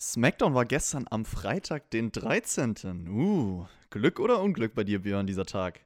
[0.00, 3.08] SmackDown war gestern am Freitag, den 13.
[3.08, 5.80] Uh, Glück oder Unglück bei dir, Björn, dieser Tag?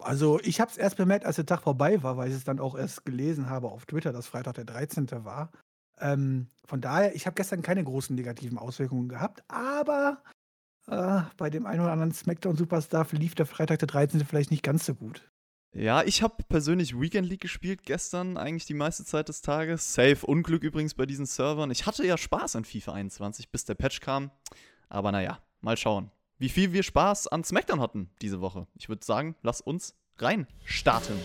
[0.00, 2.58] Also, ich habe es erst bemerkt, als der Tag vorbei war, weil ich es dann
[2.58, 5.08] auch erst gelesen habe auf Twitter, dass Freitag der 13.
[5.24, 5.52] war.
[5.98, 10.22] Ähm, von daher, ich habe gestern keine großen negativen Auswirkungen gehabt, aber
[10.86, 14.24] äh, bei dem einen oder anderen SmackDown-Superstar lief der Freitag der 13.
[14.24, 15.30] vielleicht nicht ganz so gut.
[15.72, 19.94] Ja, ich habe persönlich Weekend League gespielt gestern, eigentlich die meiste Zeit des Tages.
[19.94, 21.70] Safe Unglück übrigens bei diesen Servern.
[21.70, 24.32] Ich hatte ja Spaß an FIFA 21, bis der Patch kam.
[24.88, 28.66] Aber naja, mal schauen, wie viel wir Spaß an SmackDown hatten diese Woche.
[28.74, 31.16] Ich würde sagen, lass uns rein starten.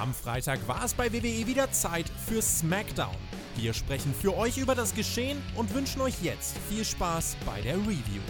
[0.00, 3.16] Am Freitag war es bei WWE wieder Zeit für SmackDown.
[3.56, 7.76] Wir sprechen für euch über das Geschehen und wünschen euch jetzt viel Spaß bei der
[7.76, 8.22] Review.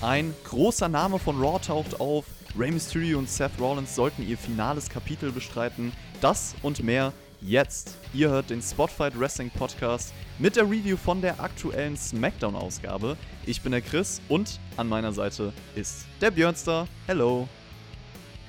[0.00, 2.24] Ein großer Name von Raw taucht auf.
[2.56, 5.92] Rey Mysterio und Seth Rollins sollten ihr finales Kapitel bestreiten.
[6.20, 7.96] Das und mehr jetzt.
[8.12, 13.16] Ihr hört den Spotfight Wrestling Podcast mit der Review von der aktuellen SmackDown-Ausgabe.
[13.46, 16.88] Ich bin der Chris und an meiner Seite ist der Björnstar.
[17.06, 17.48] Hello.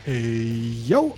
[0.06, 1.16] Hey, yo!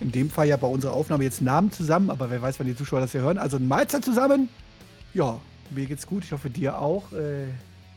[0.00, 2.76] In dem Fall ja bei unserer Aufnahme jetzt Namen zusammen, aber wer weiß, wann die
[2.76, 3.38] Zuschauer das hier hören.
[3.38, 4.48] Also ein Mahlzeit zusammen.
[5.12, 6.24] Ja, mir geht's gut.
[6.24, 7.12] Ich hoffe, dir auch.
[7.12, 7.46] Äh,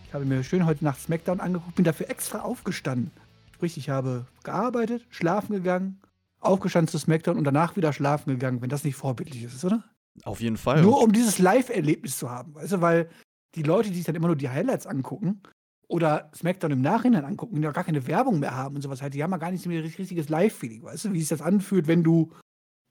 [0.08, 3.12] ich habe mir schön heute Nacht SmackDown angeguckt, bin dafür extra aufgestanden.
[3.54, 6.02] Sprich, ich habe gearbeitet, schlafen gegangen,
[6.42, 9.84] aufgestanden zu SmackDown und danach wieder schlafen gegangen, wenn das nicht vorbildlich ist, oder?
[10.23, 10.81] Auf jeden Fall.
[10.81, 12.53] Nur um dieses Live-Erlebnis zu haben.
[12.56, 13.09] Weißt du, weil
[13.56, 15.42] die Leute, die sich dann immer nur die Highlights angucken
[15.88, 19.14] oder SmackDown im Nachhinein angucken, die ja gar keine Werbung mehr haben und sowas halt,
[19.14, 21.88] die haben ja gar nicht mehr ein richtiges Live-Feeling, weißt du, wie sich das anfühlt,
[21.88, 22.31] wenn du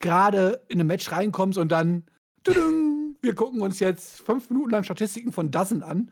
[0.01, 2.05] gerade in ein Match reinkommst und dann
[3.23, 6.11] wir gucken uns jetzt fünf Minuten lang Statistiken von Dozen an.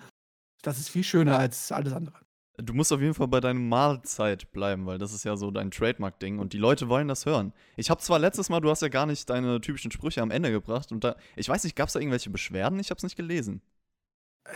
[0.62, 2.20] Das ist viel schöner als alles andere.
[2.60, 5.70] Du musst auf jeden Fall bei deinem Mahlzeit bleiben, weil das ist ja so dein
[5.70, 7.52] Trademark-Ding und die Leute wollen das hören.
[7.76, 10.50] Ich habe zwar letztes Mal, du hast ja gar nicht deine typischen Sprüche am Ende
[10.50, 12.80] gebracht und da, ich weiß nicht, gab es da irgendwelche Beschwerden?
[12.80, 13.62] Ich habe es nicht gelesen.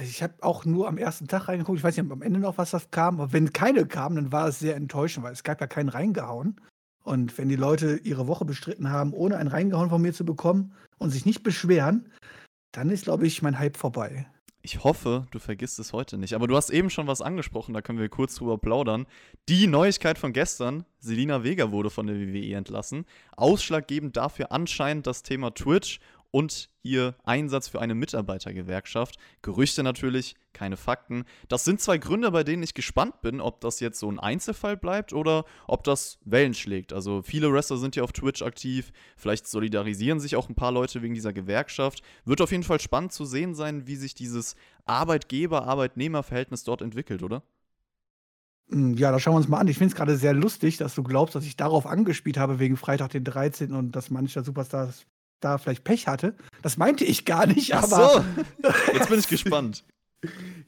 [0.01, 1.79] Ich habe auch nur am ersten Tag reingeguckt.
[1.79, 3.21] Ich weiß nicht am Ende noch, was das kam.
[3.21, 6.61] Aber wenn keine kam, dann war es sehr enttäuschend, weil es gab ja keinen reingehauen.
[7.05, 10.73] Und wenn die Leute ihre Woche bestritten haben, ohne einen reingehauen von mir zu bekommen
[10.99, 12.11] und sich nicht beschweren,
[12.73, 14.27] dann ist, glaube ich, mein Hype vorbei.
[14.65, 16.35] Ich hoffe, du vergisst es heute nicht.
[16.35, 19.07] Aber du hast eben schon was angesprochen, da können wir kurz drüber plaudern.
[19.49, 23.05] Die Neuigkeit von gestern: Selina Vega wurde von der WWE entlassen.
[23.37, 25.99] Ausschlaggebend dafür anscheinend das Thema Twitch
[26.33, 29.17] und ihr Einsatz für eine Mitarbeitergewerkschaft.
[29.43, 31.25] Gerüchte natürlich, keine Fakten.
[31.49, 34.77] Das sind zwei Gründe, bei denen ich gespannt bin, ob das jetzt so ein Einzelfall
[34.77, 36.93] bleibt oder ob das Wellen schlägt.
[36.93, 41.03] Also viele Wrestler sind ja auf Twitch aktiv, vielleicht solidarisieren sich auch ein paar Leute
[41.03, 42.03] wegen dieser Gewerkschaft.
[42.25, 44.57] Wird auf jeden Fall spannend zu sehen sein, wie sich dieses
[44.87, 47.43] Arbeitgeber-Arbeitnehmer-Verhältnis dort entwickelt, oder?
[48.71, 49.69] Hm, ja, da schauen wir uns mal an.
[49.69, 52.79] Ich finde es gerade sehr lustig, dass du glaubst, dass ich darauf angespielt habe wegen
[52.79, 53.75] Freitag den 13.
[53.75, 55.05] und dass mancher Superstars
[55.45, 56.35] da vielleicht Pech hatte.
[56.63, 58.25] Das meinte ich gar nicht, Ach aber.
[58.63, 58.69] So.
[58.93, 59.85] Jetzt bin ich gespannt.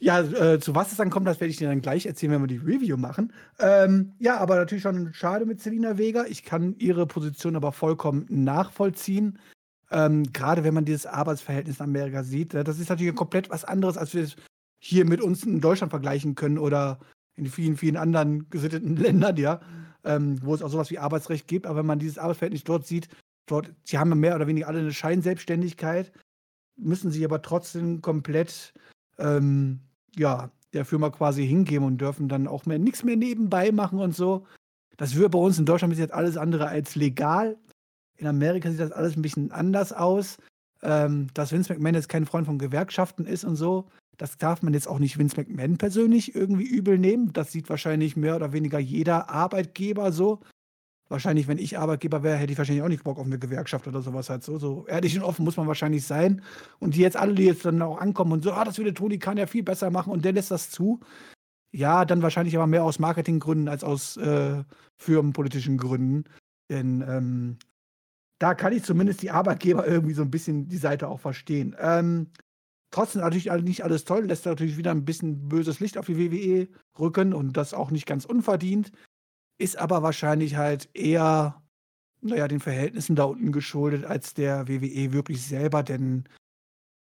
[0.00, 2.42] ja, äh, zu was es dann kommt, das werde ich dir dann gleich erzählen, wenn
[2.42, 3.32] wir die Review machen.
[3.58, 6.24] Ähm, ja, aber natürlich schon schade mit Selina Vega.
[6.26, 9.38] Ich kann ihre Position aber vollkommen nachvollziehen.
[9.90, 12.54] Ähm, Gerade wenn man dieses Arbeitsverhältnis in Amerika sieht.
[12.54, 14.36] Äh, das ist natürlich komplett was anderes, als wir es
[14.80, 16.98] hier mit uns in Deutschland vergleichen können oder
[17.36, 19.60] in vielen, vielen anderen gesitteten Ländern, ja,
[20.04, 21.66] ähm, wo es auch sowas wie Arbeitsrecht gibt.
[21.66, 23.08] Aber wenn man dieses Arbeitsverhältnis dort sieht,
[23.47, 26.12] dort, sie haben mehr oder weniger alle eine Scheinselbstständigkeit,
[26.77, 28.75] müssen sich aber trotzdem komplett
[29.19, 29.81] ähm,
[30.16, 34.15] ja, der Firma quasi hingeben und dürfen dann auch mehr nichts mehr nebenbei machen und
[34.15, 34.47] so.
[34.97, 37.56] Das wird bei uns in Deutschland bis jetzt alles andere als legal.
[38.16, 40.38] In Amerika sieht das alles ein bisschen anders aus.
[40.83, 43.88] Ähm, dass Vince McMahon jetzt kein Freund von Gewerkschaften ist und so,
[44.19, 47.33] das darf man jetzt auch nicht Vince McMahon persönlich irgendwie übel nehmen.
[47.33, 50.41] Das sieht wahrscheinlich mehr oder weniger jeder Arbeitgeber so.
[51.14, 54.02] Wahrscheinlich, wenn ich Arbeitgeber wäre, hätte ich wahrscheinlich auch nicht Bock auf eine Gewerkschaft oder
[54.02, 54.58] sowas halt so.
[54.58, 56.42] So ehrlich und offen muss man wahrscheinlich sein.
[56.80, 59.21] Und die jetzt alle, die jetzt dann auch ankommen und so, ah, das würde Toni
[59.21, 60.98] kann ja viel besser machen und der lässt das zu.
[61.71, 64.65] Ja, dann wahrscheinlich aber mehr aus Marketinggründen als aus äh,
[64.97, 66.24] firmenpolitischen Gründen.
[66.68, 67.59] Denn ähm,
[68.41, 71.77] da kann ich zumindest die Arbeitgeber irgendwie so ein bisschen die Seite auch verstehen.
[71.78, 72.33] Ähm,
[72.91, 76.66] trotzdem natürlich nicht alles toll, lässt natürlich wieder ein bisschen böses Licht auf die WWE
[76.98, 78.91] rücken und das auch nicht ganz unverdient.
[79.59, 81.62] Ist aber wahrscheinlich halt eher,
[82.21, 86.24] naja, den Verhältnissen da unten geschuldet als der WWE wirklich selber, denn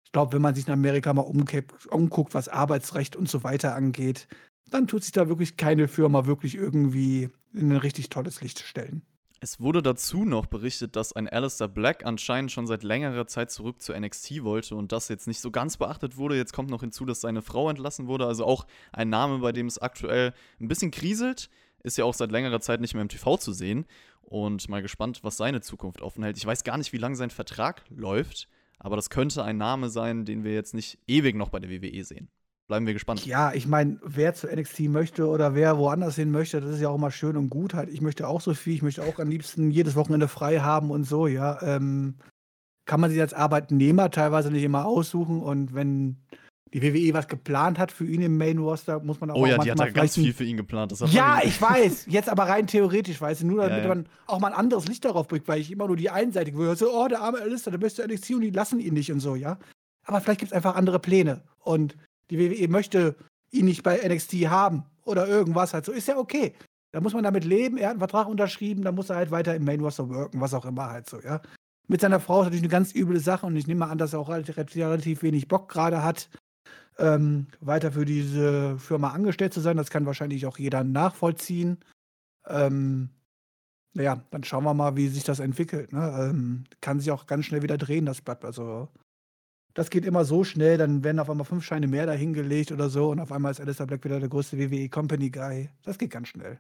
[0.05, 4.29] ich glaube, wenn man sich in Amerika mal umguckt, was Arbeitsrecht und so weiter angeht,
[4.71, 9.03] dann tut sich da wirklich keine Firma wirklich irgendwie in ein richtig tolles Licht stellen.
[9.41, 13.83] Es wurde dazu noch berichtet, dass ein Alistair Black anscheinend schon seit längerer Zeit zurück
[13.83, 16.37] zu NXT wollte und das jetzt nicht so ganz beachtet wurde.
[16.37, 18.27] Jetzt kommt noch hinzu, dass seine Frau entlassen wurde.
[18.27, 21.51] Also auch ein Name, bei dem es aktuell ein bisschen kriselt.
[21.83, 23.87] Ist ja auch seit längerer Zeit nicht mehr im TV zu sehen.
[24.23, 26.37] Und mal gespannt, was seine Zukunft offen hält.
[26.37, 30.25] Ich weiß gar nicht, wie lange sein Vertrag läuft, aber das könnte ein Name sein,
[30.25, 32.29] den wir jetzt nicht ewig noch bei der WWE sehen
[32.67, 33.25] bleiben wir gespannt.
[33.27, 36.89] Ja, ich meine, wer zu NXT möchte oder wer woanders hin möchte, das ist ja
[36.89, 37.75] auch immer schön und gut.
[37.75, 40.91] Halt, ich möchte auch so viel, ich möchte auch am liebsten jedes Wochenende frei haben
[40.91, 41.61] und so, ja.
[41.63, 42.17] Ähm,
[42.85, 46.19] kann man sich als Arbeitnehmer teilweise nicht immer aussuchen und wenn
[46.75, 49.57] die WWE was geplant hat für ihn im Main Roster, muss man auch Oh ja,
[49.59, 50.93] die hat da ganz viel für ihn geplant.
[51.13, 52.07] ja, ich weiß.
[52.09, 53.89] Jetzt aber rein theoretisch, weiß ich, nur damit ja, ja.
[53.89, 56.77] man auch mal ein anderes Licht darauf bringt, weil ich immer nur die einseitige höre,
[56.77, 59.37] so, oh, der arme Alistair, der beste NXT und die lassen ihn nicht und so,
[59.37, 59.59] ja.
[60.05, 61.43] Aber vielleicht gibt es einfach andere Pläne.
[61.61, 61.97] Und
[62.31, 63.17] die WWE möchte
[63.53, 65.93] ihn nicht bei NXT haben oder irgendwas halt so.
[65.93, 66.53] Ist ja okay.
[66.93, 67.77] Da muss man damit leben.
[67.77, 70.55] Er hat einen Vertrag unterschrieben, da muss er halt weiter im Main Roster worken, was
[70.55, 71.41] auch immer halt so, ja.
[71.89, 74.13] Mit seiner Frau ist natürlich eine ganz üble Sache und ich nehme mal an, dass
[74.13, 76.29] er auch relativ, relativ wenig Bock gerade hat,
[76.99, 79.77] ähm, weiter für diese Firma angestellt zu sein.
[79.77, 81.79] Das kann wahrscheinlich auch jeder nachvollziehen.
[82.47, 83.11] Ähm,
[83.95, 85.93] naja, dann schauen wir mal, wie sich das entwickelt.
[85.93, 86.29] Ne?
[86.31, 88.45] Ähm, kann sich auch ganz schnell wieder drehen, das Blatt.
[88.45, 88.89] Also
[89.77, 93.11] das geht immer so schnell, dann werden auf einmal fünf Scheine mehr dahingelegt oder so
[93.11, 95.69] und auf einmal ist Alistair Black wieder der größte WWE Company Guy.
[95.83, 96.59] Das geht ganz schnell.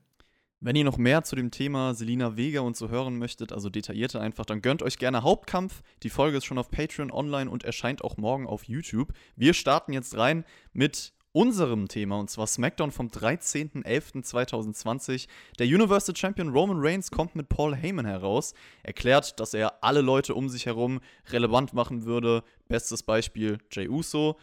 [0.59, 4.23] Wenn ihr noch mehr zu dem Thema Selina Vega und so hören möchtet, also detaillierter
[4.23, 5.83] einfach, dann gönnt euch gerne Hauptkampf.
[6.03, 9.13] Die Folge ist schon auf Patreon online und erscheint auch morgen auf YouTube.
[9.37, 15.29] Wir starten jetzt rein mit unserem Thema, und zwar SmackDown vom 13.11.2020.
[15.59, 20.35] Der Universal Champion Roman Reigns kommt mit Paul Heyman heraus, erklärt, dass er alle Leute
[20.35, 22.43] um sich herum relevant machen würde.
[22.69, 24.39] Bestes Beispiel Jay Uso.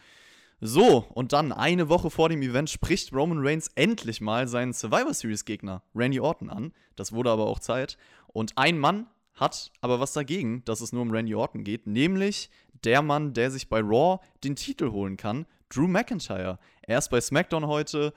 [0.66, 5.12] So, und dann eine Woche vor dem Event spricht Roman Reigns endlich mal seinen Survivor
[5.12, 6.72] Series Gegner, Randy Orton, an.
[6.96, 7.98] Das wurde aber auch Zeit.
[8.28, 12.48] Und ein Mann hat aber was dagegen, dass es nur um Randy Orton geht, nämlich
[12.82, 16.58] der Mann, der sich bei Raw den Titel holen kann, Drew McIntyre.
[16.80, 18.14] Er ist bei SmackDown heute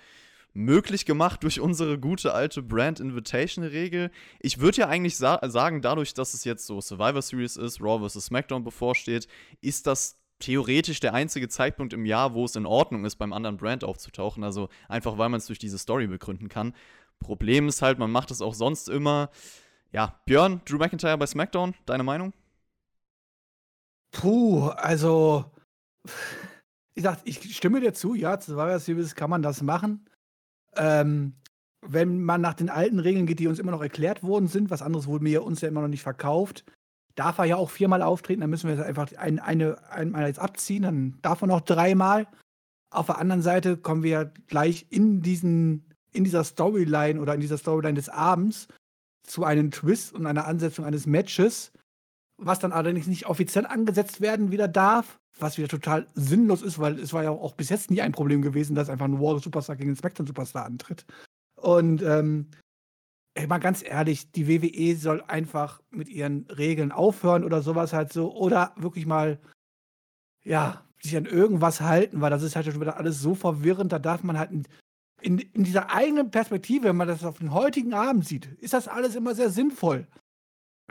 [0.53, 4.09] möglich gemacht durch unsere gute alte Brand Invitation Regel.
[4.39, 8.07] Ich würde ja eigentlich sa sagen, dadurch, dass es jetzt so Survivor Series ist, Raw
[8.07, 8.27] vs.
[8.27, 9.27] SmackDown bevorsteht,
[9.59, 13.57] ist das theoretisch der einzige Zeitpunkt im Jahr, wo es in Ordnung ist, beim anderen
[13.57, 14.43] Brand aufzutauchen.
[14.43, 16.73] Also einfach, weil man es durch diese Story begründen kann.
[17.19, 19.29] Problem ist halt, man macht es auch sonst immer.
[19.91, 22.33] Ja, Björn, Drew McIntyre bei SmackDown, deine Meinung?
[24.11, 25.51] Puh, also
[26.93, 30.09] ich sag, ich stimme dir zu, ja, zu Survivor Series kann man das machen.
[30.75, 31.33] Ähm,
[31.85, 34.81] wenn man nach den alten Regeln geht, die uns immer noch erklärt worden sind, was
[34.81, 36.65] anderes wurde mir uns ja immer noch nicht verkauft,
[37.17, 40.83] darf er ja auch viermal auftreten, dann müssen wir einfach ein, eine, einmal jetzt abziehen,
[40.83, 42.27] dann darf er noch dreimal.
[42.89, 47.57] Auf der anderen Seite kommen wir gleich in diesen, in dieser Storyline oder in dieser
[47.57, 48.67] Storyline des Abends
[49.23, 51.71] zu einem Twist und einer Ansetzung eines Matches,
[52.37, 56.99] was dann allerdings nicht offiziell angesetzt werden wieder darf, was wieder total sinnlos ist, weil
[56.99, 59.75] es war ja auch bis jetzt nie ein Problem gewesen, dass einfach ein War Superstar
[59.75, 61.05] gegen einen Spectrum Superstar antritt.
[61.59, 62.51] Und ähm,
[63.37, 68.11] ey, mal ganz ehrlich, die WWE soll einfach mit ihren Regeln aufhören oder sowas halt
[68.11, 69.39] so oder wirklich mal
[70.43, 73.99] ja, sich an irgendwas halten, weil das ist halt schon wieder alles so verwirrend, da
[73.99, 74.51] darf man halt
[75.21, 78.87] in, in, dieser eigenen Perspektive, wenn man das auf den heutigen Abend sieht, ist das
[78.87, 80.07] alles immer sehr sinnvoll.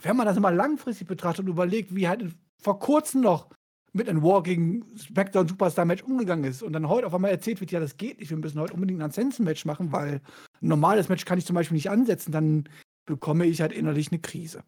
[0.01, 3.49] Wenn man das immer langfristig betrachtet und überlegt, wie halt vor kurzem noch
[3.93, 7.61] mit einem War gegen SmackDown Superstar Match umgegangen ist und dann heute auf einmal erzählt
[7.61, 10.21] wird, ja, das geht nicht, wir müssen heute unbedingt ein Sensen-Match machen, weil
[10.63, 12.69] ein normales Match kann ich zum Beispiel nicht ansetzen, dann
[13.07, 14.65] bekomme ich halt innerlich eine Krise.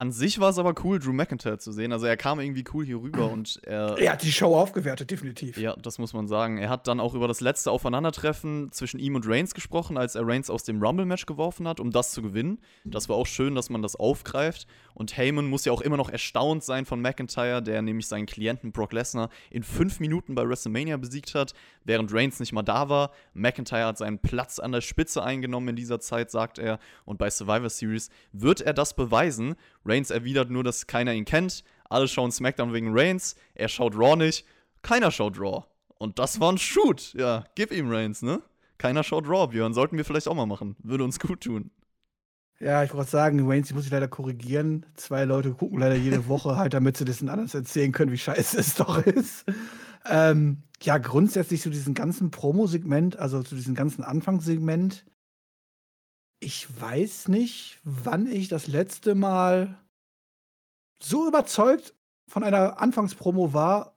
[0.00, 1.92] An sich war es aber cool, Drew McIntyre zu sehen.
[1.92, 3.98] Also er kam irgendwie cool hier rüber und er.
[3.98, 5.58] Er hat die Show aufgewertet, definitiv.
[5.58, 6.56] Ja, das muss man sagen.
[6.56, 10.26] Er hat dann auch über das letzte Aufeinandertreffen zwischen ihm und Reigns gesprochen, als er
[10.26, 12.60] Reigns aus dem Rumble-Match geworfen hat, um das zu gewinnen.
[12.86, 14.66] Das war auch schön, dass man das aufgreift.
[14.94, 18.72] Und Heyman muss ja auch immer noch erstaunt sein von McIntyre, der nämlich seinen Klienten
[18.72, 21.52] Brock Lesnar in fünf Minuten bei WrestleMania besiegt hat,
[21.84, 23.10] während Reigns nicht mal da war.
[23.34, 26.78] McIntyre hat seinen Platz an der Spitze eingenommen in dieser Zeit, sagt er.
[27.04, 29.56] Und bei Survivor Series wird er das beweisen.
[29.90, 31.64] Reigns erwidert nur, dass keiner ihn kennt.
[31.88, 33.34] Alle schauen SmackDown wegen Reigns.
[33.54, 34.46] Er schaut Raw nicht.
[34.82, 35.64] Keiner schaut Raw.
[35.98, 37.12] Und das war ein Shoot.
[37.14, 38.40] Ja, gib ihm Reigns, ne?
[38.78, 39.74] Keiner schaut Raw, Björn.
[39.74, 40.76] Sollten wir vielleicht auch mal machen.
[40.82, 41.70] Würde uns gut tun.
[42.60, 44.86] Ja, ich wollte sagen, Reigns, muss ich leider korrigieren.
[44.94, 48.18] Zwei Leute gucken leider jede Woche halt, damit sie das den anderen erzählen können, wie
[48.18, 49.44] scheiße es doch ist.
[50.08, 55.04] Ähm, ja, grundsätzlich zu diesem ganzen Promo-Segment, also zu diesem ganzen Anfangssegment,
[56.40, 59.78] ich weiß nicht, wann ich das letzte Mal
[61.02, 61.94] so überzeugt
[62.28, 63.94] von einer Anfangspromo war,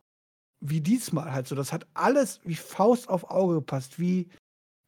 [0.60, 1.56] wie diesmal halt so.
[1.56, 4.30] Das hat alles wie Faust auf Auge gepasst, wie,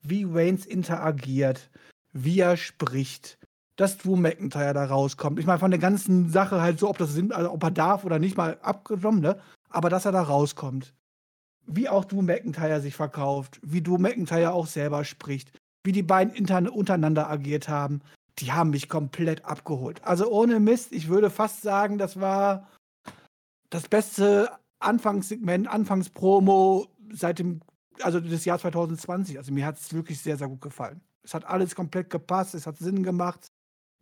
[0.02, 1.70] wie Waynes interagiert,
[2.12, 3.38] wie er spricht,
[3.78, 5.40] dass Drew McIntyre da rauskommt.
[5.40, 8.06] Ich meine, von der ganzen Sache halt so, ob das Sinn, also ob er darf
[8.06, 9.40] oder nicht, mal abgenommen, ne?
[9.70, 10.94] Aber dass er da rauskommt.
[11.68, 15.52] Wie auch Drew McIntyre sich verkauft, wie Drew McIntyre auch selber spricht,
[15.86, 16.34] wie die beiden
[16.70, 18.02] untereinander agiert haben,
[18.40, 20.04] die haben mich komplett abgeholt.
[20.04, 22.68] Also ohne Mist, ich würde fast sagen, das war
[23.70, 24.50] das beste
[24.80, 27.62] Anfangssegment, Anfangspromo seit dem,
[28.02, 29.38] also des Jahr 2020.
[29.38, 31.02] Also mir hat es wirklich sehr, sehr gut gefallen.
[31.24, 33.48] Es hat alles komplett gepasst, es hat Sinn gemacht.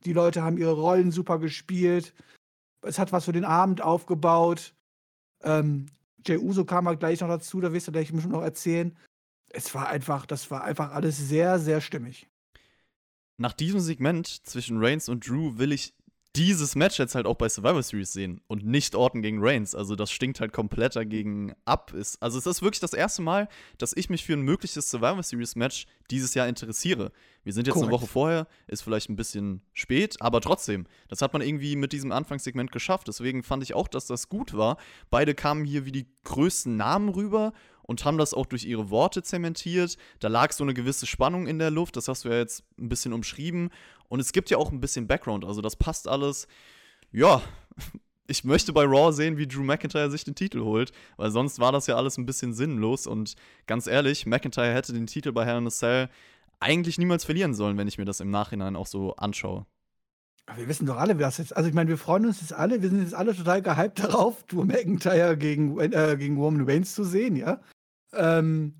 [0.05, 2.13] Die Leute haben ihre Rollen super gespielt.
[2.81, 4.73] Es hat was für den Abend aufgebaut.
[5.43, 5.85] Ähm,
[6.25, 8.97] Jay Uso kam halt gleich noch dazu, da wirst du gleich noch erzählen.
[9.53, 12.27] Es war einfach, das war einfach alles sehr, sehr stimmig.
[13.38, 15.93] Nach diesem Segment zwischen Reigns und Drew will ich
[16.36, 19.75] dieses Match jetzt halt auch bei Survivor Series sehen und nicht Orton gegen Reigns.
[19.75, 21.93] Also das stinkt halt komplett dagegen ab.
[21.93, 25.22] Ist, also es ist wirklich das erste Mal, dass ich mich für ein mögliches Survivor
[25.22, 27.12] Series Match dieses Jahr interessiere.
[27.43, 27.91] Wir sind jetzt Korrekt.
[27.91, 31.91] eine Woche vorher, ist vielleicht ein bisschen spät, aber trotzdem, das hat man irgendwie mit
[31.91, 33.07] diesem Anfangssegment geschafft.
[33.07, 34.77] Deswegen fand ich auch, dass das gut war.
[35.12, 39.23] Beide kamen hier wie die größten Namen rüber und haben das auch durch ihre Worte
[39.23, 39.97] zementiert.
[40.19, 42.89] Da lag so eine gewisse Spannung in der Luft, das hast du ja jetzt ein
[42.89, 43.69] bisschen umschrieben.
[44.09, 46.47] Und es gibt ja auch ein bisschen Background, also das passt alles.
[47.11, 47.41] Ja,
[48.27, 51.71] ich möchte bei Raw sehen, wie Drew McIntyre sich den Titel holt, weil sonst war
[51.71, 53.07] das ja alles ein bisschen sinnlos.
[53.07, 53.35] Und
[53.67, 56.09] ganz ehrlich, McIntyre hätte den Titel bei Hell in a Cell
[56.59, 59.65] eigentlich niemals verlieren sollen, wenn ich mir das im Nachhinein auch so anschaue.
[60.55, 61.55] Wir wissen doch alle, wie das jetzt.
[61.55, 64.43] Also ich meine, wir freuen uns jetzt alle, wir sind jetzt alle total gehypt darauf,
[64.43, 67.61] Drew McIntyre gegen, äh, gegen Roman Reigns zu sehen, ja.
[68.15, 68.75] Ähm,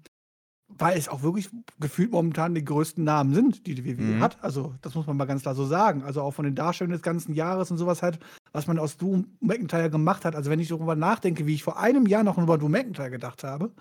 [0.78, 1.50] weil es auch wirklich
[1.80, 4.22] gefühlt momentan die größten Namen sind, die die WWE mhm.
[4.22, 4.44] hat.
[4.44, 6.04] Also, das muss man mal ganz klar so sagen.
[6.04, 8.20] Also auch von den Darstellungen des ganzen Jahres und sowas halt,
[8.52, 10.36] was man aus Drew McIntyre gemacht hat.
[10.36, 13.44] Also, wenn ich darüber nachdenke, wie ich vor einem Jahr noch über Drew McIntyre gedacht
[13.44, 13.72] habe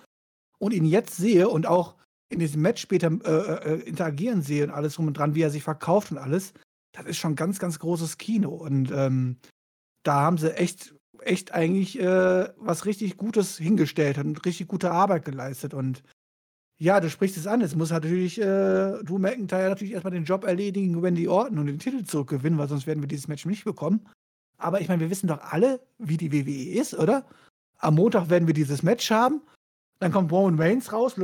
[0.59, 1.97] und ihn jetzt sehe und auch
[2.29, 5.51] in diesem Match später äh, äh, interagieren sehe und alles rum und dran, wie er
[5.51, 6.55] sich verkauft und alles,
[6.93, 8.51] das ist schon ganz, ganz großes Kino.
[8.51, 9.37] Und ähm,
[10.03, 10.95] da haben sie echt
[11.27, 15.75] echt eigentlich äh, was richtig Gutes hingestellt und richtig gute Arbeit geleistet.
[15.75, 16.03] Und
[16.79, 17.61] ja, du sprichst es an.
[17.61, 21.79] Es muss natürlich äh, Drew McIntyre natürlich erstmal den Job erledigen, Wendy Orton und den
[21.79, 24.07] Titel zurückgewinnen, weil sonst werden wir dieses Match nicht bekommen.
[24.59, 27.25] Aber ich meine, wir wissen doch alle, wie die WWE ist, oder?
[27.79, 29.43] Am Montag werden wir dieses Match haben.
[29.99, 31.15] Dann kommt Roman Reigns raus,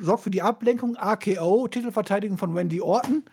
[0.00, 3.24] sorgt für die Ablenkung, AKO, Titelverteidigung von Wendy Orton.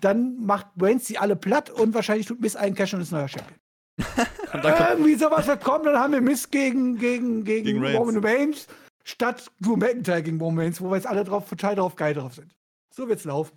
[0.00, 3.28] Dann macht Reigns sie alle platt und wahrscheinlich tut Miss einen Cash und ist neuer
[3.28, 3.58] Champion.
[4.52, 8.66] Irgendwie sowas wird kommen, dann haben wir Mist gegen, gegen, gegen, gegen Roman Reigns
[9.04, 12.34] statt Drew McIntyre gegen Roman Reigns, wo wir jetzt alle drauf, total drauf geil drauf
[12.34, 12.54] sind.
[12.94, 13.56] So wird's laufen.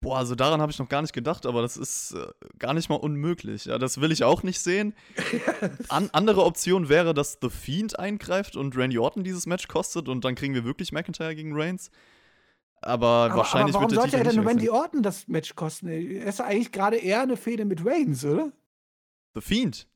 [0.00, 2.26] Boah, also daran habe ich noch gar nicht gedacht, aber das ist äh,
[2.58, 3.66] gar nicht mal unmöglich.
[3.66, 4.94] Ja, das will ich auch nicht sehen.
[5.88, 10.24] An, andere Option wäre, dass The Fiend eingreift und Randy Orton dieses Match kostet und
[10.24, 11.92] dann kriegen wir wirklich McIntyre gegen Reigns.
[12.80, 15.86] Aber, aber wahrscheinlich aber warum wird der sollte er denn Randy Orton das Match kosten?
[15.86, 18.50] Er ist eigentlich gerade eher eine Fehde mit Reigns, oder?
[19.34, 19.88] The Fiend.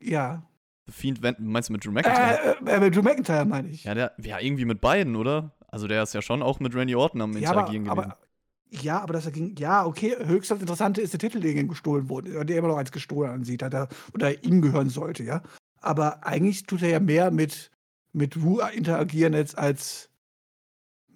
[0.00, 0.42] Ja.
[0.86, 2.56] The Fiend, meinst du mit Drew McIntyre?
[2.64, 3.84] Äh, äh, mit Drew McIntyre meine ich.
[3.84, 5.52] Ja, der, ja, irgendwie mit beiden, oder?
[5.68, 8.12] Also der ist ja schon auch mit Randy Orton am ja, Interagieren aber, gewesen.
[8.12, 12.08] Aber, ja, aber das ging, ja, okay, höchst Interessante ist der Titel, der ihm gestohlen
[12.08, 15.42] wurde, der immer noch als gestohlen ansieht, er, oder ihm gehören sollte, ja.
[15.80, 17.70] Aber eigentlich tut er ja mehr mit,
[18.12, 20.10] mit Wu interagieren jetzt als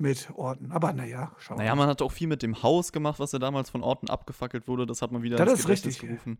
[0.00, 0.72] mit Orten.
[0.72, 3.70] Aber naja, schau Naja, man hat auch viel mit dem Haus gemacht, was ja damals
[3.70, 4.86] von Orten abgefackelt wurde.
[4.86, 5.98] Das hat man wieder das ins ist richtig.
[6.00, 6.38] gerufen.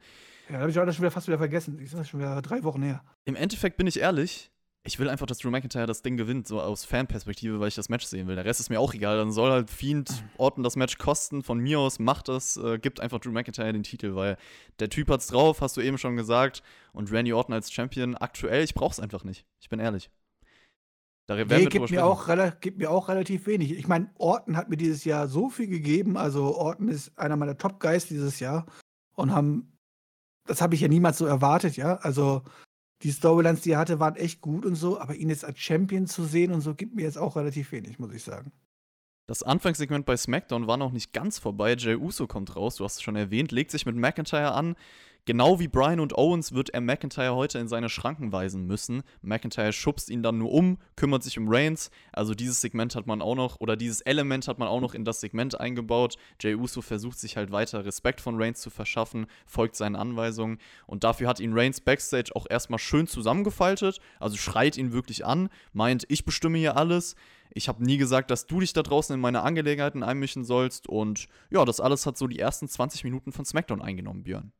[0.48, 1.78] Ja, da habe ich auch schon wieder fast wieder vergessen.
[1.80, 3.02] Das ist schon wieder drei Wochen her.
[3.24, 4.50] Im Endeffekt bin ich ehrlich,
[4.82, 7.90] ich will einfach, dass Drew McIntyre das Ding gewinnt, so aus Fanperspektive, weil ich das
[7.90, 8.34] Match sehen will.
[8.34, 9.18] Der Rest ist mir auch egal.
[9.18, 10.10] Dann soll halt Fiend.
[10.38, 11.42] Orton das Match kosten.
[11.42, 14.38] Von mir aus macht das, äh, gibt einfach Drew McIntyre den Titel, weil
[14.78, 16.62] der Typ hat's drauf, hast du eben schon gesagt.
[16.92, 19.44] Und Randy Orton als Champion aktuell, ich brauch's einfach nicht.
[19.60, 20.10] Ich bin ehrlich.
[21.30, 22.26] Da nee, gibt mir, auch,
[22.60, 23.70] gibt mir auch relativ wenig.
[23.78, 26.16] Ich meine, Orton hat mir dieses Jahr so viel gegeben.
[26.16, 28.66] Also Orton ist einer meiner Top-Guys dieses Jahr.
[29.14, 29.78] Und haben,
[30.48, 31.98] das habe ich ja niemals so erwartet, ja.
[31.98, 32.42] Also
[33.04, 34.98] die Storylines, die er hatte, waren echt gut und so.
[34.98, 38.00] Aber ihn jetzt als Champion zu sehen und so, gibt mir jetzt auch relativ wenig,
[38.00, 38.50] muss ich sagen.
[39.28, 41.76] Das Anfangssegment bei SmackDown war noch nicht ganz vorbei.
[41.78, 44.74] Jay Uso kommt raus, du hast es schon erwähnt, legt sich mit McIntyre an.
[45.30, 49.04] Genau wie Brian und Owens wird er McIntyre heute in seine Schranken weisen müssen.
[49.22, 51.92] McIntyre schubst ihn dann nur um, kümmert sich um Reigns.
[52.12, 55.04] Also dieses Segment hat man auch noch, oder dieses Element hat man auch noch in
[55.04, 56.16] das Segment eingebaut.
[56.40, 60.58] Jay Uso versucht sich halt weiter Respekt von Reigns zu verschaffen, folgt seinen Anweisungen.
[60.88, 64.00] Und dafür hat ihn Reigns backstage auch erstmal schön zusammengefaltet.
[64.18, 67.14] Also schreit ihn wirklich an, meint, ich bestimme hier alles.
[67.54, 70.88] Ich habe nie gesagt, dass du dich da draußen in meine Angelegenheiten einmischen sollst.
[70.88, 74.50] Und ja, das alles hat so die ersten 20 Minuten von SmackDown eingenommen, Björn.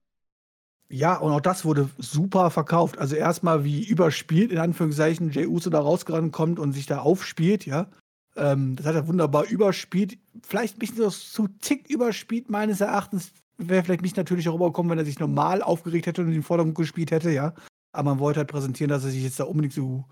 [0.92, 2.98] Ja, und auch das wurde super verkauft.
[2.98, 7.64] Also erstmal wie überspielt, in Anführungszeichen, Jey Uso da rausgerannt kommt und sich da aufspielt,
[7.64, 7.88] ja.
[8.36, 10.18] Ähm, das hat er wunderbar überspielt.
[10.42, 15.04] Vielleicht ein bisschen zu tick überspielt, meines Erachtens, wäre vielleicht nicht natürlich rübergekommen, wenn er
[15.04, 17.54] sich normal aufgeregt hätte und in den Vordergrund gespielt hätte, ja.
[17.92, 20.06] Aber man wollte halt präsentieren, dass er sich jetzt da unbedingt so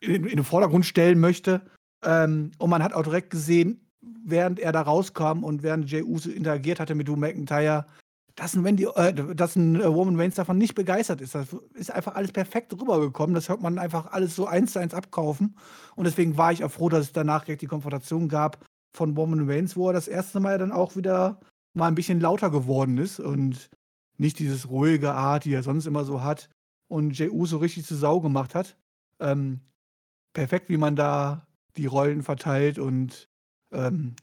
[0.00, 1.60] in, in den Vordergrund stellen möchte.
[2.02, 3.86] Ähm, und man hat auch direkt gesehen,
[4.24, 7.86] während er da rauskam und während Jay Uso interagiert hatte mit Drew McIntyre,
[8.34, 11.34] dass ein, Wendy, äh, dass ein äh, Roman Reigns davon nicht begeistert ist.
[11.34, 13.34] Das ist einfach alles perfekt rübergekommen.
[13.34, 15.56] Das hört man einfach alles so eins zu eins abkaufen.
[15.96, 19.48] Und deswegen war ich auch froh, dass es danach direkt die Konfrontation gab von Roman
[19.48, 21.40] Reigns, wo er das erste Mal dann auch wieder
[21.74, 23.70] mal ein bisschen lauter geworden ist und
[24.18, 26.48] nicht dieses ruhige Art, die er sonst immer so hat
[26.88, 28.76] und Jey Uso richtig zu Sau gemacht hat.
[29.20, 29.60] Ähm,
[30.34, 31.46] perfekt, wie man da
[31.76, 33.28] die Rollen verteilt und
[33.72, 34.14] ähm,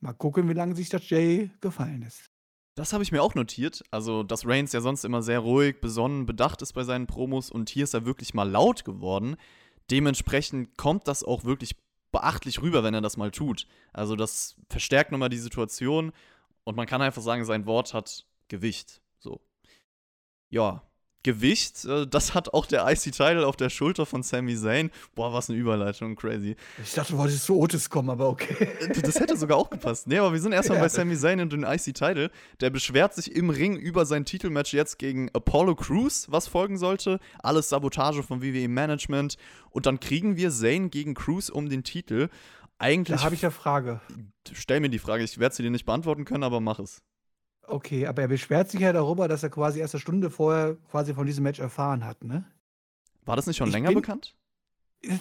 [0.00, 2.28] mal gucken, wie lange sich das Jay gefallen ist.
[2.78, 3.82] Das habe ich mir auch notiert.
[3.90, 7.70] Also, dass Reigns ja sonst immer sehr ruhig, besonnen, bedacht ist bei seinen Promos und
[7.70, 9.36] hier ist er wirklich mal laut geworden.
[9.90, 11.74] Dementsprechend kommt das auch wirklich
[12.12, 13.66] beachtlich rüber, wenn er das mal tut.
[13.92, 16.12] Also, das verstärkt nochmal die Situation
[16.62, 19.02] und man kann einfach sagen, sein Wort hat Gewicht.
[19.18, 19.40] So.
[20.48, 20.87] Ja,
[21.24, 24.90] Gewicht, äh, das hat auch der IC-Title auf der Schulter von Sami Zayn.
[25.14, 26.56] Boah, was eine Überleitung, crazy.
[26.82, 28.68] Ich dachte, du wolltest zu Otis kommen, aber okay.
[29.02, 30.06] Das hätte sogar auch gepasst.
[30.06, 30.84] Nee, aber wir sind erstmal ja.
[30.84, 32.30] bei Sami Zayn und dem IC-Title.
[32.60, 37.18] Der beschwert sich im Ring über sein Titelmatch jetzt gegen Apollo Crews, was folgen sollte.
[37.40, 39.36] Alles Sabotage vom WWE-Management.
[39.70, 42.28] Und dann kriegen wir Zayn gegen Crews um den Titel.
[42.78, 43.18] Eigentlich.
[43.18, 44.00] Da habe ich eine Frage.
[44.52, 47.02] Stell mir die Frage, ich werde sie dir nicht beantworten können, aber mach es.
[47.68, 51.14] Okay, aber er beschwert sich ja darüber, dass er quasi erst eine Stunde vorher quasi
[51.14, 52.44] von diesem Match erfahren hat, ne?
[53.24, 54.34] War das nicht schon ich länger bin, bekannt?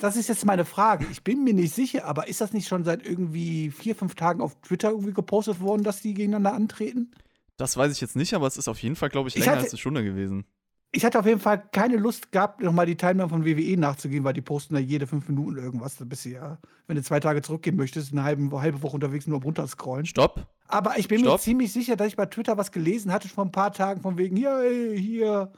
[0.02, 1.06] Das ist jetzt meine Frage.
[1.12, 4.42] Ich bin mir nicht sicher, aber ist das nicht schon seit irgendwie vier, fünf Tagen
[4.42, 7.12] auf Twitter irgendwie gepostet worden, dass die gegeneinander antreten?
[7.58, 9.52] Das weiß ich jetzt nicht, aber es ist auf jeden Fall, glaube ich, länger ich
[9.52, 10.46] hatte, als eine Stunde gewesen.
[10.92, 14.34] Ich hatte auf jeden Fall keine Lust gehabt, nochmal die Timeline von WWE nachzugehen, weil
[14.34, 15.98] die posten da jede fünf Minuten irgendwas.
[16.24, 20.06] Ja, wenn du zwei Tage zurückgehen möchtest, eine halbe, halbe Woche unterwegs nur runterscrollen.
[20.06, 20.48] Stopp.
[20.68, 21.34] Aber ich bin Stopp.
[21.34, 24.18] mir ziemlich sicher, dass ich bei Twitter was gelesen hatte vor ein paar Tagen von
[24.18, 25.52] wegen, ja, ey, hier,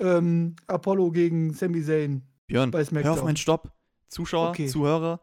[0.00, 2.22] ähm, Apollo gegen Sami Zayn.
[2.46, 3.72] Björn, hör auf meinen Stopp.
[4.08, 4.66] Zuschauer, okay.
[4.66, 5.20] Zuhörer,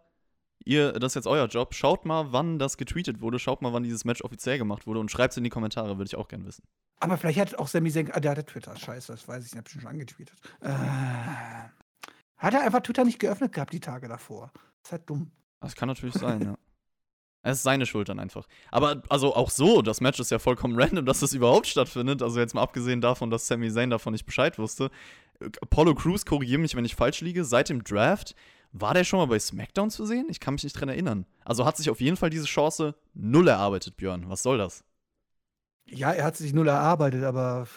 [0.66, 1.74] ihr, das ist jetzt euer Job.
[1.74, 3.40] Schaut mal, wann das getweetet wurde.
[3.40, 6.06] Schaut mal, wann dieses Match offiziell gemacht wurde und schreibt es in die Kommentare, würde
[6.06, 6.64] ich auch gerne wissen.
[7.00, 9.58] Aber vielleicht hat auch Sami Zayn, ah, der hatte Twitter, scheiße, das weiß ich, ich
[9.58, 10.38] habe schon angetweetet.
[10.62, 10.70] Äh,
[12.38, 14.52] hat er einfach Twitter nicht geöffnet gehabt die Tage davor?
[14.54, 15.32] Das ist halt dumm.
[15.60, 16.56] Das kann natürlich sein, ja.
[17.46, 18.48] Es ist seine Schuld dann einfach.
[18.72, 22.22] Aber also auch so, das Match ist ja vollkommen random, dass das überhaupt stattfindet.
[22.22, 24.90] Also jetzt mal abgesehen davon, dass Sami Zayn davon nicht Bescheid wusste.
[25.62, 28.34] Apollo Crews, korrigiere mich, wenn ich falsch liege, seit dem Draft
[28.74, 30.26] war der schon mal bei SmackDown zu sehen?
[30.30, 31.26] Ich kann mich nicht dran erinnern.
[31.46, 34.30] Also hat sich auf jeden Fall diese Chance null erarbeitet, Björn.
[34.30, 34.84] Was soll das?
[35.86, 37.68] Ja, er hat sich null erarbeitet, aber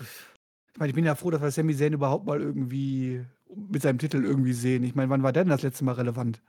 [0.72, 3.98] ich meine, ich bin ja froh, dass wir Sami Zayn überhaupt mal irgendwie mit seinem
[3.98, 4.84] Titel irgendwie sehen.
[4.84, 6.42] Ich meine, wann war denn das letzte Mal relevant?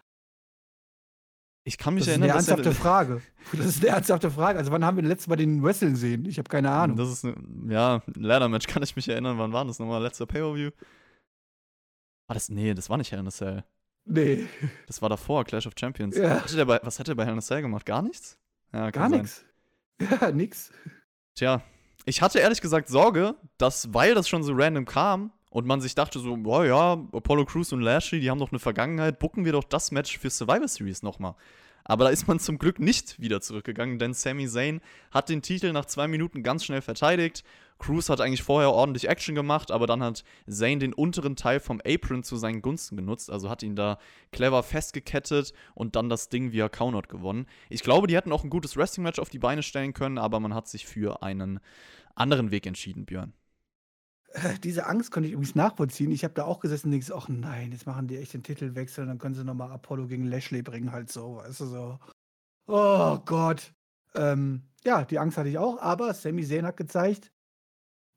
[1.66, 2.30] Ich kann mich das erinnern.
[2.30, 3.22] Das ist eine ernsthafte Frage.
[3.52, 4.60] Das ist eine ernsthafte Frage.
[4.60, 6.26] Also, wann haben wir das letzte Mal den Wrestling gesehen?
[6.26, 6.96] Ich habe keine Ahnung.
[6.96, 7.36] Das ist, eine,
[7.68, 9.38] ja, ein Ladder-Match kann ich mich erinnern.
[9.38, 10.02] Wann war das nochmal?
[10.02, 10.72] Letzter Pay-Per-View?
[12.28, 12.48] War das?
[12.48, 13.66] Nee, das war nicht Hell in a Cell.
[14.08, 14.48] Nee.
[14.88, 16.18] Das war davor, Clash of Champions.
[16.18, 16.42] Ja.
[16.42, 17.86] Hatte bei, was hat er bei Hell in a Cell gemacht?
[17.86, 18.38] Gar nichts?
[18.74, 19.46] Ja, Gar nichts.
[20.00, 20.72] Ja, nix.
[21.36, 21.62] Tja,
[22.06, 25.96] ich hatte ehrlich gesagt Sorge, dass, weil das schon so random kam und man sich
[25.96, 29.52] dachte so, boah ja, Apollo Crews und Lashley, die haben doch eine Vergangenheit, bucken wir
[29.52, 31.36] doch das Match für Survivor Series nochmal.
[31.88, 35.72] Aber da ist man zum Glück nicht wieder zurückgegangen, denn Sami Zayn hat den Titel
[35.72, 37.44] nach zwei Minuten ganz schnell verteidigt.
[37.80, 41.82] Cruz hat eigentlich vorher ordentlich Action gemacht, aber dann hat Zayn den unteren Teil vom
[41.86, 44.00] Apron zu seinen Gunsten genutzt, also hat ihn da
[44.32, 47.46] clever festgekettet und dann das Ding via Countout gewonnen.
[47.70, 50.54] Ich glaube, die hätten auch ein gutes Wrestling-Match auf die Beine stellen können, aber man
[50.54, 51.60] hat sich für einen
[52.16, 53.34] anderen Weg entschieden, Björn.
[54.64, 56.12] Diese Angst konnte ich übrigens nachvollziehen.
[56.12, 59.04] Ich habe da auch gesessen und denkst, ach nein, jetzt machen die echt den Titelwechsel
[59.04, 62.00] und dann können sie nochmal Apollo gegen Lashley bringen, halt so, weißt du, so.
[62.68, 63.74] Oh Gott.
[64.16, 67.32] Ähm, ja, die Angst hatte ich auch, aber Sami Zayn hat gezeigt,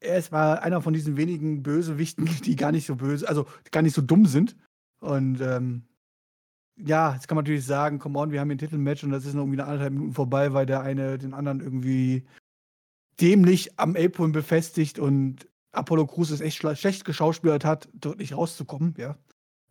[0.00, 3.82] er ist war einer von diesen wenigen Bösewichten, die gar nicht so böse, also gar
[3.82, 4.56] nicht so dumm sind.
[5.00, 5.84] Und ähm,
[6.76, 9.34] ja, jetzt kann man natürlich sagen, come on, wir haben ein Titelmatch und das ist
[9.34, 12.26] noch irgendwie eine anderthalb Minuten vorbei, weil der eine den anderen irgendwie
[13.20, 18.94] dämlich am Apron befestigt und Apollo Crews es echt schlecht geschauspielert hat, dort nicht rauszukommen,
[18.98, 19.16] ja.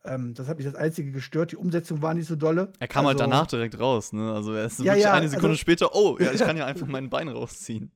[0.05, 1.51] Ähm, das hat mich das Einzige gestört.
[1.51, 2.71] Die Umsetzung war nicht so dolle.
[2.79, 4.31] Er kam halt also, halt danach direkt raus, ne?
[4.31, 6.65] Also er ist ja, wirklich ja, eine Sekunde also, später, oh, ja, ich kann ja
[6.65, 7.91] einfach mein Bein rausziehen.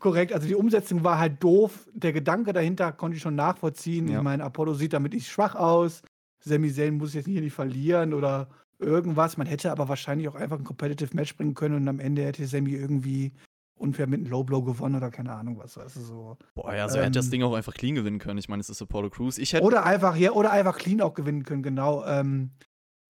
[0.00, 1.88] Korrekt, also die Umsetzung war halt doof.
[1.94, 4.08] Der Gedanke dahinter konnte ich schon nachvollziehen.
[4.08, 4.18] Ja.
[4.18, 6.02] Ich meine, Apollo sieht damit nicht schwach aus.
[6.40, 8.48] Sami Zayn muss jetzt hier nicht verlieren oder
[8.78, 9.36] irgendwas.
[9.36, 12.46] Man hätte aber wahrscheinlich auch einfach ein Competitive Match bringen können und am Ende hätte
[12.46, 13.32] Sami irgendwie
[13.76, 16.38] unfair mit einem Low Blow gewonnen oder keine Ahnung was, weißt du, so.
[16.54, 18.38] Boah, ja, also ähm, er hätte das ähm, Ding auch einfach clean gewinnen können.
[18.38, 19.38] Ich meine, es ist Apollo Crews.
[19.38, 22.04] Ich hätte oder einfach, ja, oder einfach clean auch gewinnen können, genau.
[22.06, 22.50] Ähm,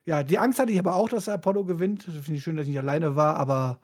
[0.07, 2.05] ja, die Angst hatte ich aber auch, dass Apollo gewinnt.
[2.05, 3.81] Finde ich schön, dass ich nicht alleine war, aber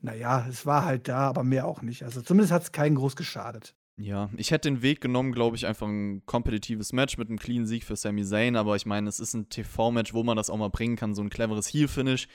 [0.00, 2.04] naja, es war halt da, aber mehr auch nicht.
[2.04, 3.74] Also zumindest hat es keinen groß geschadet.
[3.96, 7.66] Ja, ich hätte den Weg genommen, glaube ich, einfach ein kompetitives Match mit einem clean
[7.66, 10.56] Sieg für Sami Zayn, aber ich meine, es ist ein TV-Match, wo man das auch
[10.56, 12.26] mal bringen kann, so ein cleveres Heel-Finish.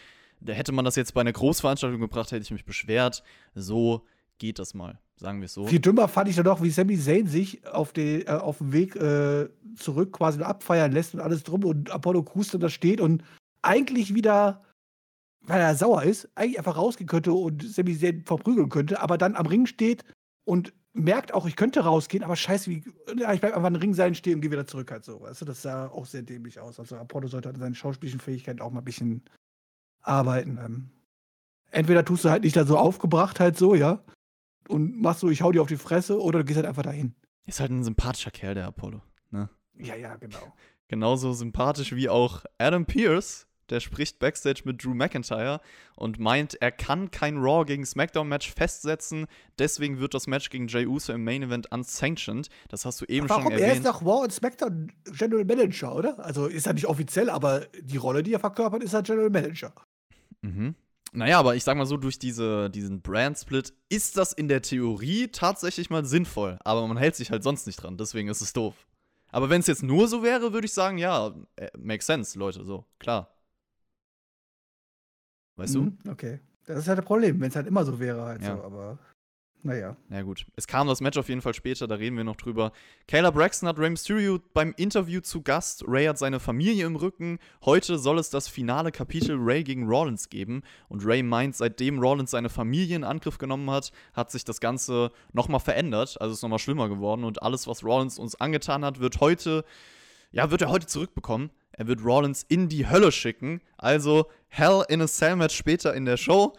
[0.48, 3.24] Hätte man das jetzt bei einer Großveranstaltung gebracht, hätte ich mich beschwert.
[3.54, 4.06] So
[4.38, 5.68] geht das mal, sagen wir es so.
[5.68, 8.74] Viel dümmer fand ich dann doch, wie Sami Zayn sich auf, die, äh, auf dem
[8.74, 13.00] Weg äh, zurück quasi abfeiern lässt und alles drum und Apollo Crews dann da steht
[13.02, 13.24] und
[13.62, 14.62] eigentlich wieder,
[15.42, 19.36] weil er sauer ist, eigentlich einfach rausgehen könnte und Sami Zayn verprügeln könnte, aber dann
[19.36, 20.04] am Ring steht
[20.44, 24.16] und merkt auch, ich könnte rausgehen, aber scheiße, wie, ich bleib einfach am Ring sein
[24.16, 25.22] stehen und gehe wieder zurück halt so.
[25.22, 26.80] Weißt du, das sah auch sehr dämlich aus.
[26.80, 29.22] Also Apollo sollte an seinen schauspielischen Fähigkeiten auch mal ein bisschen
[30.08, 30.60] arbeiten.
[30.64, 30.90] Ähm,
[31.72, 34.04] entweder tust du halt nicht da so aufgebracht halt so, ja,
[34.68, 37.16] und machst so, ich hau dir auf die Fresse, oder du gehst halt einfach dahin.
[37.46, 39.02] Ist halt ein sympathischer Kerl, der Apollo.
[39.32, 39.50] Ne?
[39.78, 40.54] Ja, ja, genau.
[40.88, 45.60] Genauso sympathisch wie auch Adam Pierce, der spricht backstage mit Drew McIntyre
[45.96, 49.26] und meint, er kann kein Raw gegen SmackDown-Match festsetzen.
[49.58, 52.50] Deswegen wird das Match gegen Jey Uso im Main Event unsanctioned.
[52.70, 53.44] Das hast du eben Warum?
[53.44, 53.68] schon erwähnt.
[53.68, 56.24] Er ist nach Raw und SmackDown General Manager, oder?
[56.24, 59.74] Also ist er nicht offiziell, aber die Rolle, die er verkörpert, ist er General Manager.
[60.46, 60.76] Mhm.
[61.14, 65.30] Naja, aber ich sag mal so, durch diese, diesen Brand-Split ist das in der Theorie
[65.30, 66.60] tatsächlich mal sinnvoll.
[66.64, 68.86] Aber man hält sich halt sonst nicht dran, deswegen ist es doof.
[69.32, 72.64] Aber wenn es jetzt nur so wäre, würde ich sagen, ja, äh, makes sense, Leute,
[72.66, 73.34] so, klar.
[75.56, 76.40] Weißt Mhm, Okay.
[76.66, 78.56] Das ist halt das Problem, wenn es halt immer so wäre halt Ja.
[78.58, 78.98] so, aber
[79.66, 79.98] naja.
[80.10, 80.46] Na gut.
[80.56, 82.72] Es kam das Match auf jeden Fall später, da reden wir noch drüber.
[83.08, 85.84] Kayla Braxton hat Rey Mysterio beim Interview zu Gast.
[85.88, 87.40] Ray hat seine Familie im Rücken.
[87.66, 90.62] Heute soll es das finale Kapitel Ray gegen Rollins geben.
[90.88, 95.12] Und Ray meint, seitdem Rollins seine Familie in Angriff genommen hat, hat sich das Ganze
[95.34, 96.22] nochmal verändert.
[96.22, 97.24] Also ist nochmal schlimmer geworden.
[97.24, 99.66] Und alles, was Rollins uns angetan hat, wird heute,
[100.32, 101.50] ja, wird er heute zurückbekommen.
[101.72, 103.62] Er wird Rollins in die Hölle schicken.
[103.78, 106.54] Also Hell in a Cell Match später in der Show.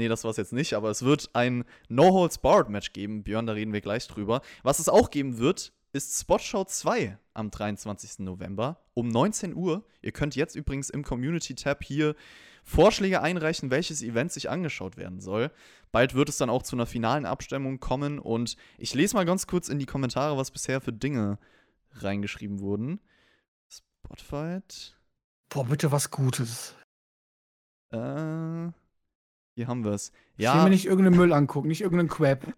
[0.00, 3.22] Nee, das war es jetzt nicht, aber es wird ein No-Holds-Barred-Match geben.
[3.22, 4.40] Björn, da reden wir gleich drüber.
[4.62, 8.20] Was es auch geben wird, ist Spotshow 2 am 23.
[8.20, 9.84] November um 19 Uhr.
[10.00, 12.14] Ihr könnt jetzt übrigens im Community-Tab hier
[12.64, 15.50] Vorschläge einreichen, welches Event sich angeschaut werden soll.
[15.92, 19.46] Bald wird es dann auch zu einer finalen Abstimmung kommen und ich lese mal ganz
[19.46, 21.38] kurz in die Kommentare, was bisher für Dinge
[21.92, 23.00] reingeschrieben wurden.
[23.68, 24.96] Spotfight.
[25.50, 26.74] Boah, bitte was Gutes.
[27.92, 28.70] Äh,
[29.60, 30.10] hier haben wir es.
[30.38, 32.46] Ich will mir nicht irgendeinen Müll angucken, nicht irgendeinen Crap.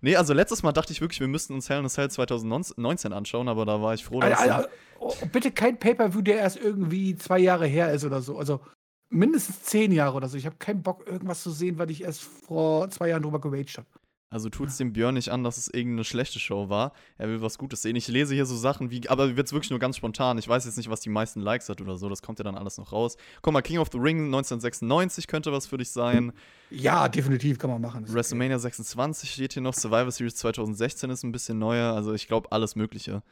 [0.00, 3.14] Nee, also letztes Mal dachte ich wirklich, wir müssten uns Hell in a Cell 2019
[3.14, 4.38] anschauen, aber da war ich froh, dass.
[4.38, 4.68] Alter, Alter,
[5.00, 8.36] oh, bitte kein Pay-Per-View, der erst irgendwie zwei Jahre her ist oder so.
[8.36, 8.60] Also
[9.08, 10.36] mindestens zehn Jahre oder so.
[10.36, 13.78] Ich habe keinen Bock, irgendwas zu sehen, weil ich erst vor zwei Jahren drüber geraged
[13.78, 13.88] habe.
[14.34, 16.92] Also tut es dem Björn nicht an, dass es irgendeine schlechte Show war.
[17.18, 17.94] Er will was Gutes sehen.
[17.94, 20.38] Ich lese hier so Sachen wie, aber wird es wirklich nur ganz spontan.
[20.38, 22.08] Ich weiß jetzt nicht, was die meisten Likes hat oder so.
[22.08, 23.16] Das kommt ja dann alles noch raus.
[23.42, 26.32] Guck mal, King of the Ring 1996 könnte was für dich sein.
[26.68, 28.12] Ja, definitiv kann man machen.
[28.12, 29.74] WrestleMania 26 steht hier noch.
[29.74, 31.94] Survivor Series 2016 ist ein bisschen neuer.
[31.94, 33.22] Also ich glaube, alles Mögliche.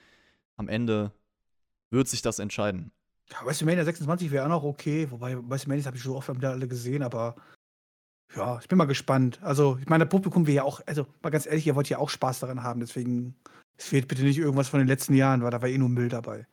[0.56, 1.10] Am Ende
[1.90, 2.92] wird sich das entscheiden.
[3.28, 3.40] Okay.
[3.40, 5.10] Ja, WrestleMania 26 wäre auch noch okay.
[5.10, 7.34] Wobei, WrestleMania habe ich so oft wieder alle gesehen, aber
[8.36, 9.38] ja, ich bin mal gespannt.
[9.42, 11.98] Also, ich meine, das Publikum will ja auch, also mal ganz ehrlich, ihr wollt ja
[11.98, 12.80] auch Spaß daran haben.
[12.80, 13.34] Deswegen,
[13.76, 16.08] es fehlt bitte nicht irgendwas von den letzten Jahren, weil da war eh nur Müll
[16.08, 16.46] dabei.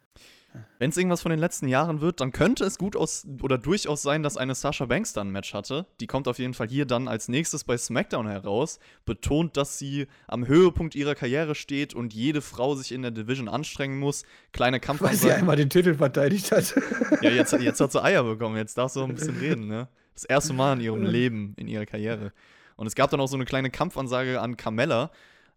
[0.79, 4.01] Wenn es irgendwas von den letzten Jahren wird, dann könnte es gut aus oder durchaus
[4.01, 5.85] sein, dass eine Sasha Banks dann ein Match hatte.
[5.99, 10.07] Die kommt auf jeden Fall hier dann als nächstes bei SmackDown heraus, betont, dass sie
[10.27, 14.23] am Höhepunkt ihrer Karriere steht und jede Frau sich in der Division anstrengen muss.
[14.51, 15.01] Kleine Kampf.
[15.01, 16.73] Weil sie einmal den Titel verteidigt hat.
[17.21, 18.55] Ja, jetzt, jetzt hat sie Eier bekommen.
[18.55, 19.87] Jetzt darf sie auch ein bisschen reden, ne?
[20.13, 22.33] Das erste Mal in ihrem Leben, in ihrer Karriere.
[22.75, 25.11] Und es gab dann auch so eine kleine Kampfansage an Carmella.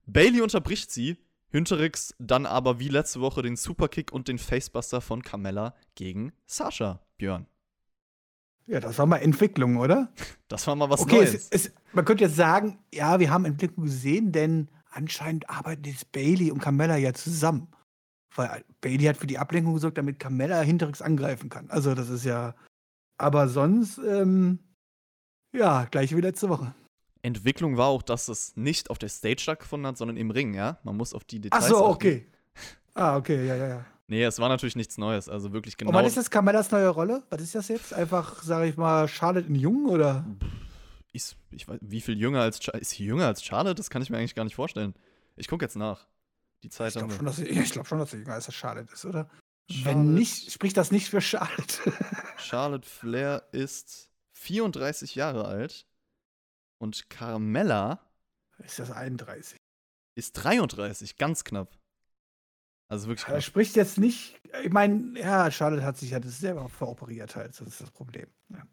[0.07, 1.17] Bailey unterbricht sie.
[1.51, 7.01] Hinterix dann aber wie letzte Woche den Superkick und den Facebuster von Carmella gegen Sasha,
[7.19, 7.47] Björn.
[8.67, 10.13] Ja, das war mal Entwicklung, oder?
[10.49, 11.35] Das war mal was okay, Neues.
[11.35, 16.13] es, es, man könnte jetzt sagen, ja, wir haben Entwicklung gesehen, denn anscheinend arbeiten jetzt
[16.13, 17.69] Bailey und Carmella ja zusammen.
[18.35, 21.71] Weil Bailey hat für die Ablenkung gesorgt, damit Carmella Hinterix angreifen kann.
[21.71, 22.55] Also, das ist ja.
[23.23, 24.59] Aber sonst, ähm,
[25.55, 26.75] ja, gleich wie letzte Woche.
[27.23, 30.79] Entwicklung war auch, dass es nicht auf der Stage stattgefunden hat, sondern im Ring, ja?
[30.83, 31.95] Man muss auf die Ach Details so, achten.
[31.95, 32.27] okay.
[32.95, 33.85] Ah, okay, ja, ja, ja.
[34.09, 35.29] Nee, es war natürlich nichts Neues.
[35.29, 35.91] Also wirklich genau.
[35.91, 37.23] Und was ist das Carmellas neue Rolle?
[37.31, 37.95] Was ist das jetzt?
[37.95, 40.25] Einfach, sage ich mal, Charlotte in Jung oder?
[41.13, 42.83] Ist, ich weiß, wie viel jünger als Charlotte?
[42.83, 43.77] Ist sie jünger als Charlotte?
[43.77, 44.95] Das kann ich mir eigentlich gar nicht vorstellen.
[45.37, 46.07] Ich gucke jetzt nach.
[46.65, 47.27] Die Zeit Ich glaube schon, wir.
[47.27, 49.31] dass sie, ich glaub schon, dass sie jünger als Charlotte ist, oder?
[49.71, 51.93] Charlotte- Wenn nicht, spricht das nicht für Charlotte.
[52.37, 55.87] Charlotte Flair ist 34 Jahre alt.
[56.79, 58.01] Und Carmella
[58.59, 59.57] ist das 31?
[60.15, 61.79] ist 33, ganz knapp.
[62.89, 64.39] Also wirklich Er spricht jetzt nicht.
[64.63, 67.59] Ich meine, ja, Charlotte hat sich ja das selber veroperiert halt.
[67.59, 68.27] Das ist das Problem.
[68.51, 68.67] Ja.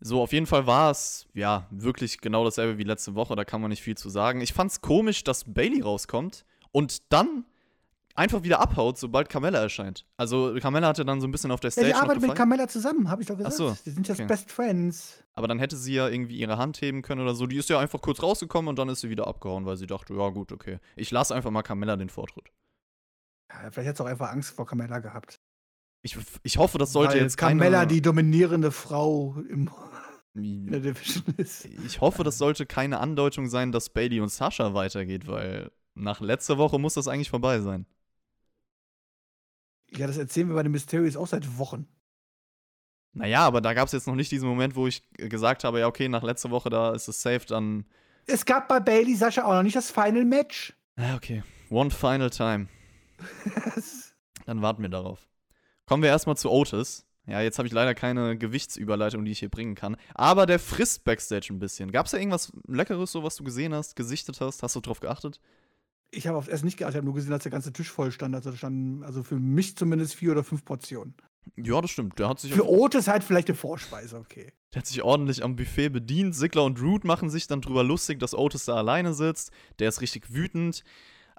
[0.00, 3.60] So, auf jeden Fall war es, ja, wirklich genau dasselbe wie letzte Woche, da kann
[3.62, 4.40] man nicht viel zu sagen.
[4.42, 7.46] Ich fand's komisch, dass Bailey rauskommt und dann
[8.14, 10.06] einfach wieder abhaut, sobald Carmella erscheint.
[10.16, 12.34] Also Carmella hatte dann so ein bisschen auf der Ja, Stage die noch arbeitet mit.
[12.34, 13.54] Carmella zusammen, habe ich doch gesagt.
[13.54, 14.26] Ach so, Die sind jetzt okay.
[14.28, 15.22] Best Friends.
[15.34, 17.46] Aber dann hätte sie ja irgendwie ihre Hand heben können oder so.
[17.46, 20.14] Die ist ja einfach kurz rausgekommen und dann ist sie wieder abgehauen, weil sie dachte,
[20.14, 20.78] ja gut, okay.
[20.96, 22.50] Ich lasse einfach mal Carmella den Vortritt.
[23.50, 25.40] Ja, vielleicht hat sie auch einfach Angst vor Carmella gehabt.
[26.02, 27.60] Ich, ich hoffe, das sollte Weil jetzt keine...
[27.60, 29.70] Carmella die dominierende Frau im,
[30.34, 32.00] in der ich Division ist.
[32.00, 36.78] hoffe, das sollte keine Andeutung sein, dass Bailey und Sascha weitergeht, weil nach letzter Woche
[36.78, 37.86] muss das eigentlich vorbei sein.
[39.96, 41.88] Ja, das erzählen wir bei den Mysterios auch seit Wochen.
[43.12, 45.88] Naja, aber da gab es jetzt noch nicht diesen Moment, wo ich gesagt habe, ja,
[45.88, 47.84] okay, nach letzter Woche, da ist es safe, dann.
[48.26, 50.74] Es gab bei Bailey Sascha auch noch nicht das Final Match.
[50.96, 51.42] Ja, okay.
[51.70, 52.68] One final time.
[54.46, 55.28] Dann warten wir darauf.
[55.86, 57.06] Kommen wir erstmal zu Otis.
[57.26, 59.96] Ja, jetzt habe ich leider keine Gewichtsüberleitung, die ich hier bringen kann.
[60.14, 61.92] Aber der frisst Backstage ein bisschen.
[61.92, 64.62] Gab es da irgendwas Leckeres, so was du gesehen hast, gesichtet hast?
[64.62, 65.40] Hast du drauf geachtet?
[66.10, 68.10] Ich habe aufs Essen nicht geachtet, ich habe nur gesehen, dass der ganze Tisch voll
[68.10, 68.34] stand.
[68.34, 71.14] Also standen, also für mich zumindest vier oder fünf Portionen.
[71.56, 72.18] Ja, das stimmt.
[72.18, 74.52] Der hat sich, Für Otis halt vielleicht eine Vorspeise, okay.
[74.72, 76.34] der hat sich ordentlich am Buffet bedient.
[76.34, 79.50] Sigler und Root machen sich dann drüber lustig, dass Otis da alleine sitzt.
[79.78, 80.84] Der ist richtig wütend.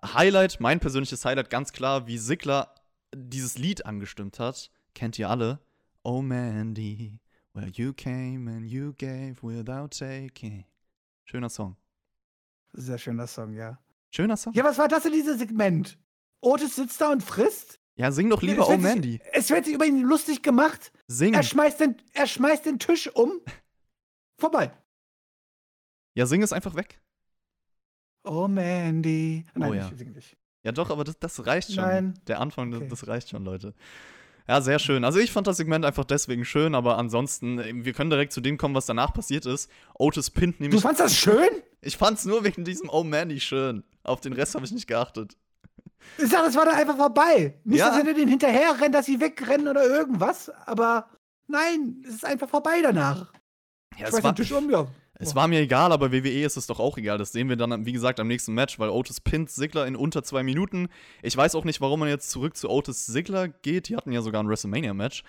[0.04, 2.74] Highlight, mein persönliches Highlight, ganz klar, wie Sigler
[3.14, 4.72] dieses Lied angestimmt hat.
[4.96, 5.60] Kennt ihr alle?
[6.04, 7.20] Oh Mandy,
[7.54, 10.66] where you came and you gave without taking.
[11.26, 11.78] Schöner Song.
[12.74, 13.78] Sehr schöner Song, ja.
[14.12, 14.54] Schöner Song?
[14.54, 15.98] Ja, was war das in diesem Segment?
[16.42, 17.80] Otis sitzt da und frisst?
[17.96, 19.20] Ja, sing doch lieber Es Oh sich- Mandy.
[19.32, 20.92] Es wird sich über ihn lustig gemacht.
[21.08, 21.34] Sing.
[21.34, 23.32] Er schmeißt den, er schmeißt den Tisch um.
[24.38, 24.72] Vorbei.
[26.16, 27.00] Ja, sing es einfach weg.
[28.24, 29.46] Oh, Mandy.
[29.56, 29.90] Nein, Oh, ja.
[29.92, 30.38] ich singe nicht.
[30.64, 31.84] Ja, doch, aber das, das reicht schon.
[31.84, 32.14] Nein.
[32.28, 32.90] Der Anfang, das- Okay.
[32.90, 33.74] das reicht schon, Leute.
[34.48, 35.06] Ja, sehr schön.
[35.06, 38.42] Also ich fand das Segment einfach deswegen schön, aber ansonsten, äh, wir können direkt zu
[38.42, 39.70] dem kommen, was danach passiert ist.
[39.98, 40.82] Otis pinnt Du nämlich.
[40.82, 41.48] fandst das schön?
[41.82, 43.84] Ich fand's nur wegen diesem Oh Mandy schön.
[44.04, 45.36] Auf den Rest habe ich nicht geachtet.
[46.18, 47.60] Ich sag, es war dann einfach vorbei.
[47.64, 47.90] Nicht, Ja.
[47.90, 51.08] dass sie denen hinterherrennen, dass sie wegrennen oder irgendwas, aber
[51.48, 53.32] nein, es ist einfach vorbei danach.
[53.98, 54.88] Ja, Schmeiß es war, Tisch um, ja.
[55.16, 57.18] es war mir egal, aber WWE ist es doch auch egal.
[57.20, 60.24] Das sehen wir dann, wie gesagt, am nächsten Match, weil Otis pinnt Sigler in unter
[60.24, 60.88] zwei Minuten.
[61.22, 63.90] Ich weiß auch nicht, warum man jetzt zurück zu Otis Sigler geht.
[63.90, 65.24] Die hatten ja sogar ein WrestleMania-Match.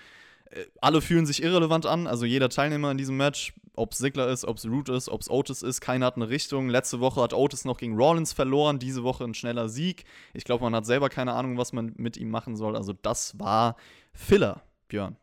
[0.52, 4.44] Äh, Alle fühlen sich irrelevant an, also jeder Teilnehmer in diesem Match, ob Sigler ist,
[4.44, 6.68] ob es Root ist, ob es Otis ist, keiner hat eine Richtung.
[6.68, 10.04] Letzte Woche hat Otis noch gegen Rollins verloren, diese Woche ein schneller Sieg.
[10.34, 12.76] Ich glaube, man hat selber keine Ahnung, was man mit ihm machen soll.
[12.76, 13.76] Also das war
[14.12, 15.16] Filler, Björn.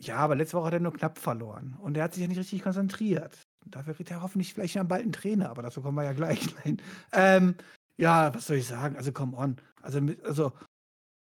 [0.00, 1.76] Ja, aber letzte Woche hat er nur knapp verloren.
[1.80, 3.38] Und er hat sich ja nicht richtig konzentriert.
[3.66, 6.40] Dafür kriegt er hoffentlich vielleicht bald einen Trainer, aber dazu kommen wir ja gleich.
[7.12, 7.56] Ähm,
[7.96, 8.96] ja, was soll ich sagen?
[8.96, 9.56] Also, come on.
[9.80, 10.52] Also, also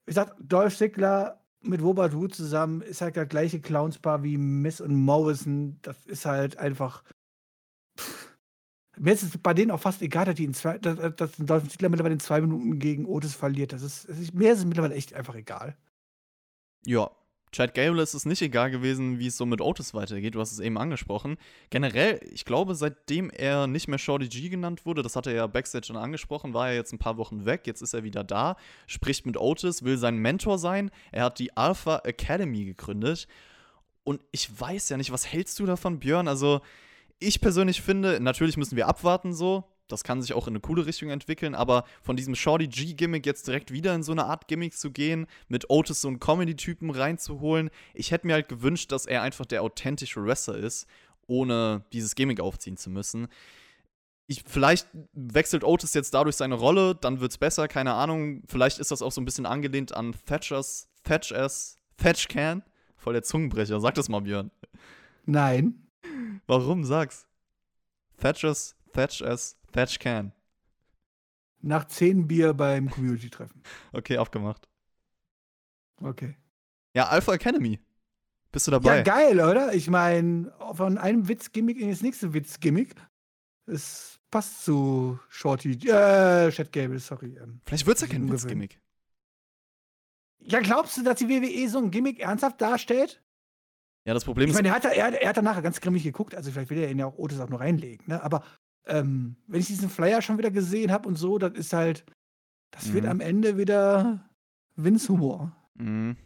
[0.07, 4.81] ich sag, Dolph Ziggler mit Robert Wood zusammen ist halt das gleiche Clownspaar wie Miss
[4.81, 5.79] und Morrison.
[5.83, 7.03] Das ist halt einfach.
[7.98, 8.37] Pff.
[8.96, 11.46] Mir ist es bei denen auch fast egal, dass, die in zwei, dass, dass ein
[11.46, 13.72] Dolph Ziggler mittlerweile in zwei Minuten gegen Otis verliert.
[13.72, 15.77] Das ist, es ist, mir ist es mittlerweile echt einfach egal.
[16.87, 17.11] Ja,
[17.55, 20.35] Chad Gable ist es nicht egal gewesen, wie es so mit Otis weitergeht.
[20.35, 21.37] Du hast es eben angesprochen.
[21.71, 25.47] Generell, ich glaube, seitdem er nicht mehr Shorty G genannt wurde, das hat er ja
[25.47, 27.69] Backstage schon angesprochen, war er jetzt ein paar Wochen weg.
[27.69, 28.57] Jetzt ist er wieder da,
[28.88, 30.90] spricht mit Otis, will sein Mentor sein.
[31.12, 33.29] Er hat die Alpha Academy gegründet.
[34.03, 36.27] Und ich weiß ja nicht, was hältst du davon, Björn?
[36.27, 36.61] Also,
[37.21, 39.62] ich persönlich finde, natürlich müssen wir abwarten so.
[39.88, 43.47] Das kann sich auch in eine coole Richtung entwickeln, aber von diesem Shorty G-Gimmick jetzt
[43.47, 47.70] direkt wieder in so eine Art Gimmick zu gehen, mit Otis so einen Comedy-Typen reinzuholen,
[47.92, 50.87] ich hätte mir halt gewünscht, dass er einfach der authentische Wrestler ist,
[51.27, 53.29] ohne dieses Gimmick aufziehen zu müssen.
[54.27, 58.42] Ich, vielleicht wechselt Otis jetzt dadurch seine Rolle, dann wird's besser, keine Ahnung.
[58.47, 62.62] Vielleicht ist das auch so ein bisschen angelehnt an Thatchers, Thatch S, Thatch Can.
[62.97, 64.51] Voll der Zungenbrecher, sag das mal, Björn.
[65.27, 65.88] Nein.
[66.47, 67.27] Warum sag's?
[68.16, 70.33] Thatchers, Thatch S, Thatch Can.
[71.61, 73.61] Nach zehn Bier beim Community-Treffen.
[73.93, 74.69] Okay, abgemacht.
[76.01, 76.37] Okay.
[76.95, 77.81] Ja, Alpha Academy.
[78.53, 78.99] Bist du dabei?
[78.99, 79.75] Ja, geil, oder?
[79.75, 82.95] Ich meine, von einem Witzgimmick in das nächste Witzgimmick.
[83.67, 87.37] Es passt zu Shorty, äh, Chad Gable, sorry.
[87.43, 87.61] ähm.
[87.67, 88.31] Vielleicht wird's ja kein.
[88.31, 88.81] Witzgimmick.
[90.39, 93.23] Ja, glaubst du, dass die WWE so ein Gimmick ernsthaft darstellt?
[94.05, 96.35] Ja, das Problem Ich ist, meine, er hat, er, er hat danach ganz grimmig geguckt,
[96.35, 98.23] also vielleicht will er ihn ja auch Otis auch nur reinlegen, ne?
[98.23, 98.45] Aber
[98.87, 102.05] ähm, wenn ich diesen Flyer schon wieder gesehen habe und so, das ist halt,
[102.70, 103.11] das wird Mhm.
[103.11, 104.29] am Ende wieder
[104.77, 105.55] Vince-Humor.
[105.75, 106.16] Mhm.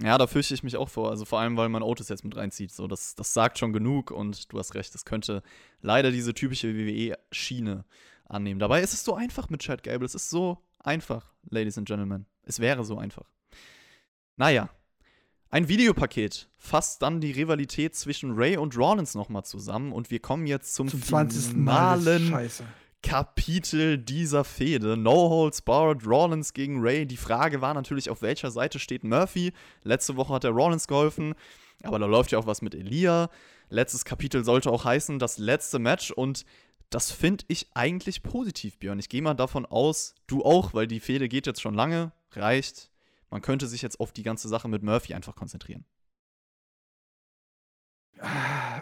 [0.00, 1.10] Ja, da fürchte ich mich auch vor.
[1.10, 2.70] Also vor allem, weil man Otis jetzt mit reinzieht.
[2.70, 5.42] So, das, das sagt schon genug und du hast recht, das könnte
[5.80, 7.84] leider diese typische WWE-Schiene
[8.26, 8.60] annehmen.
[8.60, 10.06] Dabei ist es so einfach mit Chad Gable.
[10.06, 12.26] Es ist so einfach, Ladies and Gentlemen.
[12.44, 13.28] Es wäre so einfach.
[14.36, 14.70] Naja.
[15.50, 20.46] Ein Videopaket fasst dann die Rivalität zwischen Ray und Rollins nochmal zusammen und wir kommen
[20.46, 21.54] jetzt zum, Zum 20.
[21.56, 21.98] Mal.
[21.98, 22.50] finalen.
[23.02, 24.98] Kapitel dieser Fehde.
[24.98, 27.06] No Holds Barred, Rollins gegen Ray.
[27.06, 29.52] Die Frage war natürlich, auf welcher Seite steht Murphy.
[29.84, 31.34] Letzte Woche hat er Rollins geholfen,
[31.82, 33.30] aber da läuft ja auch was mit Elia.
[33.70, 36.44] Letztes Kapitel sollte auch heißen, das letzte Match und
[36.90, 38.98] das finde ich eigentlich positiv, Björn.
[38.98, 42.87] Ich gehe mal davon aus, du auch, weil die Fehde geht jetzt schon lange, reicht.
[43.30, 45.84] Man könnte sich jetzt auf die ganze Sache mit Murphy einfach konzentrieren.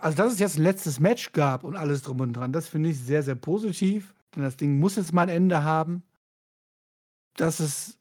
[0.00, 2.90] Also, dass es jetzt ein letztes Match gab und alles drum und dran, das finde
[2.90, 4.14] ich sehr, sehr positiv.
[4.34, 6.02] Denn das Ding muss jetzt mal ein Ende haben.
[7.36, 7.98] Dass es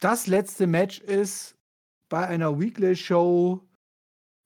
[0.00, 1.56] das letzte Match ist
[2.08, 3.60] bei einer Weekly-Show,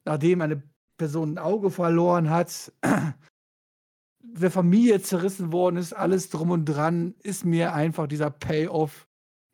[0.05, 0.63] nachdem eine
[0.97, 2.73] Person ein Auge verloren hat,
[4.21, 9.09] der Familie zerrissen worden ist, alles drum und dran, ist mir einfach dieser Payoff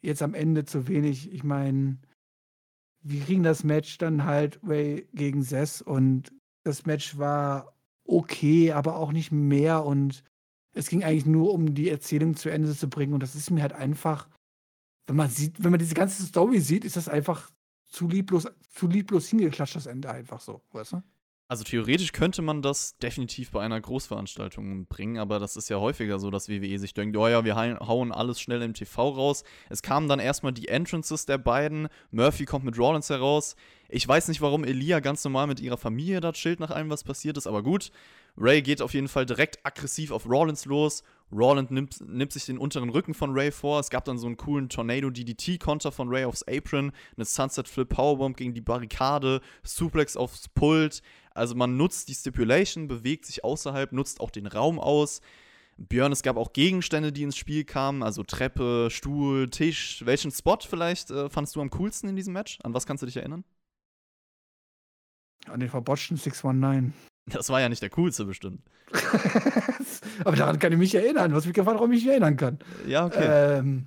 [0.07, 1.33] jetzt am Ende zu wenig.
[1.33, 1.99] Ich meine,
[3.03, 6.33] wir kriegen das Match dann halt Ray gegen Sess und
[6.65, 10.23] das Match war okay, aber auch nicht mehr und
[10.73, 13.63] es ging eigentlich nur um die Erzählung zu Ende zu bringen und das ist mir
[13.63, 14.29] halt einfach,
[15.07, 17.51] wenn man sieht, wenn man diese ganze Story sieht, ist das einfach
[17.87, 21.03] zu lieblos, zu lieblos hingeklatscht, das Ende einfach so, weißt du?
[21.49, 26.19] Also theoretisch könnte man das definitiv bei einer Großveranstaltung bringen, aber das ist ja häufiger
[26.19, 29.45] so, dass WWE sich denkt, oh ja, wir hauen alles schnell im TV raus.
[29.71, 31.87] Es kamen dann erstmal die Entrances der beiden.
[32.11, 33.55] Murphy kommt mit Rollins heraus.
[33.89, 37.05] Ich weiß nicht, warum Elia ganz normal mit ihrer Familie da chillt nach allem, was
[37.05, 37.93] passiert ist, aber gut.
[38.37, 41.05] Ray geht auf jeden Fall direkt aggressiv auf Rollins los.
[41.33, 43.81] Rollins nimmt, nimmt sich den unteren Rücken von Ray vor.
[43.81, 47.89] Es gab dann so einen coolen Tornado DDT-Konter von Ray aufs Apron, eine Sunset Flip
[47.89, 51.03] Powerbomb gegen die Barrikade, Suplex aufs Pult.
[51.37, 55.21] Also man nutzt die Stipulation, bewegt sich außerhalb, nutzt auch den Raum aus.
[55.79, 60.03] Björn, es gab auch Gegenstände, die ins Spiel kamen, also Treppe, Stuhl, Tisch.
[60.07, 62.59] Welchen Spot vielleicht äh, fandest du am coolsten in diesem Match?
[62.63, 63.45] An was kannst du dich erinnern?
[65.47, 66.95] An den verbotschten 619.
[67.27, 68.63] Das war ja nicht der coolste bestimmt.
[70.25, 71.35] Aber daran kann ich mich erinnern.
[71.35, 72.59] Was mich gefragt, warum ich mich erinnern kann.
[72.87, 73.59] Ja, okay.
[73.59, 73.87] Ähm,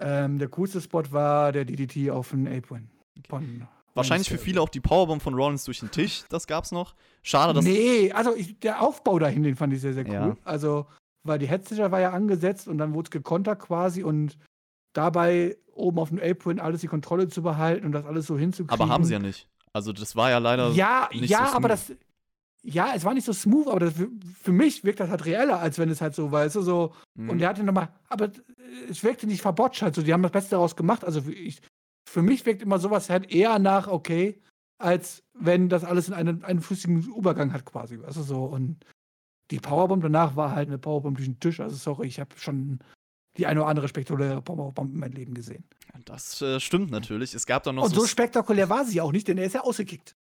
[0.00, 2.90] ähm, der coolste Spot war der DDT auf den Apron.
[3.28, 6.94] Von Wahrscheinlich für viele auch die Powerbomb von Rollins durch den Tisch, das gab's noch.
[7.22, 7.64] Schade, dass.
[7.64, 10.12] Nee, also ich, der Aufbau dahin, den fand ich sehr, sehr cool.
[10.12, 10.36] Ja.
[10.44, 10.86] Also,
[11.24, 14.38] weil die Headstitcher war ja angesetzt und dann wurde es gekontert quasi und
[14.92, 18.80] dabei oben auf dem Apron alles die Kontrolle zu behalten und das alles so hinzukriegen.
[18.80, 19.48] Aber haben sie ja nicht.
[19.72, 21.92] Also das war ja leider Ja, nicht ja, so aber das.
[22.62, 23.94] Ja, es war nicht so smooth, aber das,
[24.42, 26.92] für, mich wirkt das halt reeller, als wenn es halt so, weißt du, so.
[27.14, 27.30] Mhm.
[27.30, 28.30] Und der hatte nochmal, aber
[28.90, 30.02] es wirkte nicht verbotscht halt so.
[30.02, 31.02] Die haben das Beste daraus gemacht.
[31.02, 31.62] Also ich,
[32.10, 34.40] für mich wirkt immer sowas halt eher nach, okay,
[34.78, 38.44] als wenn das alles in einen, einen flüssigen Übergang hat quasi, du, so.
[38.44, 38.84] Und
[39.52, 41.60] die Powerbomb danach war halt eine Powerbomb durch den Tisch.
[41.60, 42.80] Also sorry, ich habe schon
[43.36, 45.64] die eine oder andere spektakuläre Powerbomb in meinem Leben gesehen.
[46.04, 47.34] Das äh, stimmt natürlich.
[47.34, 49.54] Es gab dann noch Und so so spektakulär war sie auch nicht, denn er ist
[49.54, 50.16] ja ausgekickt.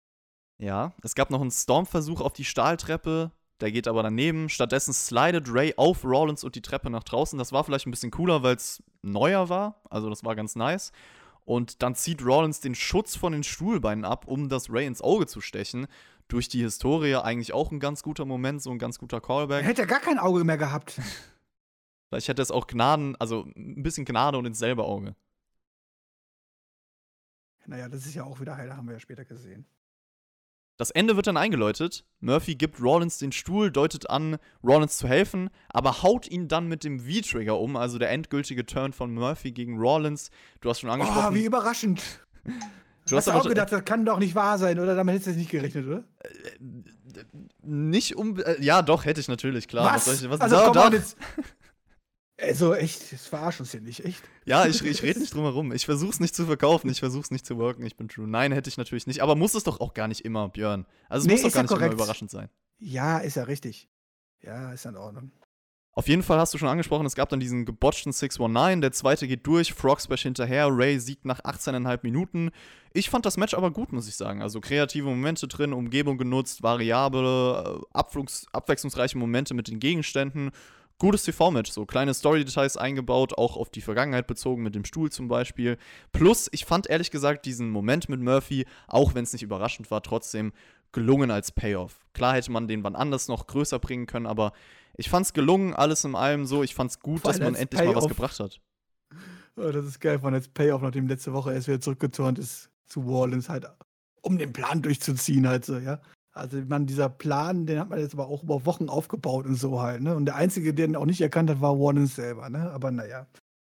[0.62, 3.32] Ja, es gab noch einen Stormversuch auf die Stahltreppe.
[3.62, 4.50] Der geht aber daneben.
[4.50, 7.40] Stattdessen slidet Ray auf Rollins und die Treppe nach draußen.
[7.40, 9.82] Das war vielleicht ein bisschen cooler, weil es neuer war.
[9.90, 10.92] Also, das war ganz nice.
[11.48, 15.28] Und dann zieht Rollins den Schutz von den Stuhlbeinen ab, um das Ray ins Auge
[15.28, 15.88] zu stechen.
[16.28, 19.64] Durch die Historie eigentlich auch ein ganz guter Moment, so ein ganz guter Er Callback.
[19.64, 21.00] hätte ja gar kein Auge mehr gehabt.
[22.10, 25.16] Vielleicht hätte es auch Gnaden, also ein bisschen Gnade und ins selbe Auge.
[27.66, 29.66] Naja, das ist ja auch wieder heil, haben wir ja später gesehen.
[30.78, 32.06] Das Ende wird dann eingeläutet.
[32.20, 36.84] Murphy gibt Rollins den Stuhl, deutet an, Rollins zu helfen, aber haut ihn dann mit
[36.84, 40.30] dem V-Trigger um, also der endgültige Turn von Murphy gegen Rollins.
[40.62, 41.30] Du hast schon angesprochen.
[41.32, 42.02] Oh, wie überraschend.
[42.44, 42.52] du
[43.10, 44.96] Du hast hast aber auch gedacht, das kann doch nicht wahr sein, oder?
[44.96, 46.04] Damit hättest du nicht gerechnet, oder?
[47.64, 48.40] nicht um.
[48.40, 49.96] Äh, ja, doch, hätte ich natürlich, klar.
[49.96, 50.06] was?
[50.06, 50.92] soll ich, was also, doch, komm doch.
[50.94, 51.18] jetzt.
[52.40, 54.22] Also, echt, das verarsch uns hier nicht, echt.
[54.46, 55.72] Ja, ich, ich rede nicht drum herum.
[55.72, 58.28] Ich versuch's nicht zu verkaufen, ich versuch's nicht zu worken, ich bin true.
[58.28, 59.22] Nein, hätte ich natürlich nicht.
[59.22, 60.86] Aber muss es doch auch gar nicht immer, Björn.
[61.10, 61.94] Also es Nee, muss doch gar ja nicht immer korrekt.
[61.96, 62.50] überraschend sein.
[62.80, 63.90] Ja, ist ja richtig.
[64.44, 65.32] Ja, ist ja in Ordnung.
[65.94, 69.28] Auf jeden Fall hast du schon angesprochen, es gab dann diesen gebotchten 619, der zweite
[69.28, 72.52] geht durch, Frog Splash hinterher, Ray siegt nach 18,5 Minuten.
[72.94, 74.44] Ich fand das Match aber gut, muss ich sagen.
[74.44, 80.52] Also kreative Momente drin, Umgebung genutzt, variable, äh, abflugs- abwechslungsreiche Momente mit den Gegenständen.
[81.00, 85.28] Gutes TV-Match, so kleine Story-Details eingebaut, auch auf die Vergangenheit bezogen, mit dem Stuhl zum
[85.28, 85.78] Beispiel.
[86.12, 90.02] Plus, ich fand ehrlich gesagt diesen Moment mit Murphy, auch wenn es nicht überraschend war,
[90.02, 90.54] trotzdem
[90.92, 92.00] gelungen als Payoff.
[92.14, 94.54] Klar hätte man den wann anders noch größer bringen können, aber
[94.96, 96.64] ich fand's gelungen, alles in allem so.
[96.64, 98.60] Ich fand's gut, Vor dass man endlich mal was gebracht hat.
[99.56, 103.06] Oh, das ist geil von als Payoff, nachdem letzte Woche erst wieder zurückgeturnt ist zu
[103.06, 103.66] Wallens, halt,
[104.22, 106.02] um den Plan durchzuziehen, halt so, ja.
[106.38, 109.82] Also, man, dieser Plan, den hat man jetzt aber auch über Wochen aufgebaut und so
[109.82, 110.16] halt, ne?
[110.16, 112.72] Und der Einzige, der den auch nicht erkannt hat, war Wallens selber, ne?
[112.72, 113.28] Aber naja.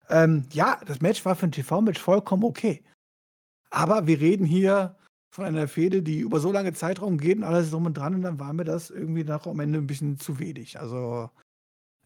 [0.08, 2.84] Ähm, ja, das Match war für ein TV-Match vollkommen okay.
[3.70, 4.96] Aber wir reden hier
[5.30, 8.22] von einer Fehde, die über so lange Zeitraum geht und alles drum und dran und
[8.22, 10.80] dann war mir das irgendwie nach am Ende ein bisschen zu wenig.
[10.80, 11.30] Also,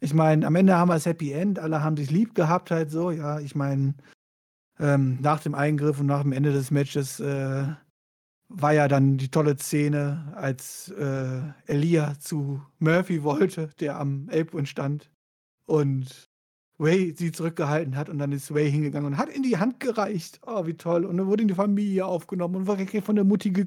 [0.01, 2.91] ich meine, am Ende haben wir das Happy End, alle haben sich lieb gehabt halt
[2.91, 3.95] so, ja, ich meine,
[4.81, 7.67] ähm, nach dem Eingriff und nach dem Ende des Matches äh,
[8.51, 14.67] war ja dann die tolle Szene, als äh, Elia zu Murphy wollte, der am Apron
[14.67, 15.11] stand
[15.67, 16.29] und
[16.79, 20.41] Way sie zurückgehalten hat und dann ist Way hingegangen und hat in die Hand gereicht.
[20.47, 21.05] Oh, wie toll.
[21.05, 23.67] Und dann wurde in die Familie aufgenommen und wurde von der Mutti ge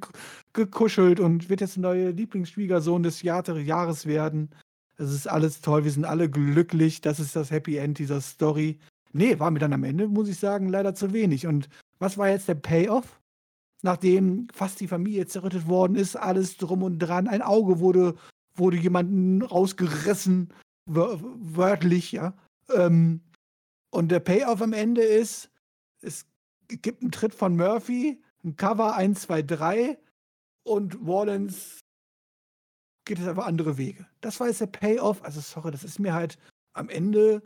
[0.52, 4.50] gekuschelt und wird jetzt ein neuer Lieblingsschwiegersohn des Jahr Jahres werden.
[4.98, 7.02] Es ist alles toll, wir sind alle glücklich.
[7.02, 8.80] Das ist das Happy End dieser Story.
[9.14, 11.48] Nee, war mir dann am Ende, muss ich sagen, leider zu wenig.
[11.48, 11.70] Und
[12.00, 13.22] was war jetzt der Payoff?
[13.84, 18.16] Nachdem fast die Familie zerrüttet worden ist, alles drum und dran, ein Auge wurde,
[18.56, 20.54] wurde jemanden rausgerissen,
[20.86, 22.34] wörtlich, ja.
[22.74, 23.22] Ähm,
[23.92, 25.52] und der Payoff am Ende ist,
[26.02, 26.26] es
[26.70, 29.98] gibt einen Tritt von Murphy, ein Cover 1, 2, 3
[30.64, 31.82] und Wallens
[33.06, 34.08] geht es einfach andere Wege.
[34.22, 35.24] Das war jetzt der Payoff.
[35.24, 36.38] Also, sorry, das ist mir halt
[36.72, 37.42] am Ende.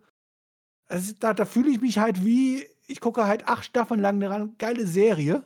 [0.88, 4.54] Also da, da fühle ich mich halt wie, ich gucke halt acht Staffeln lang eine
[4.60, 5.44] geile Serie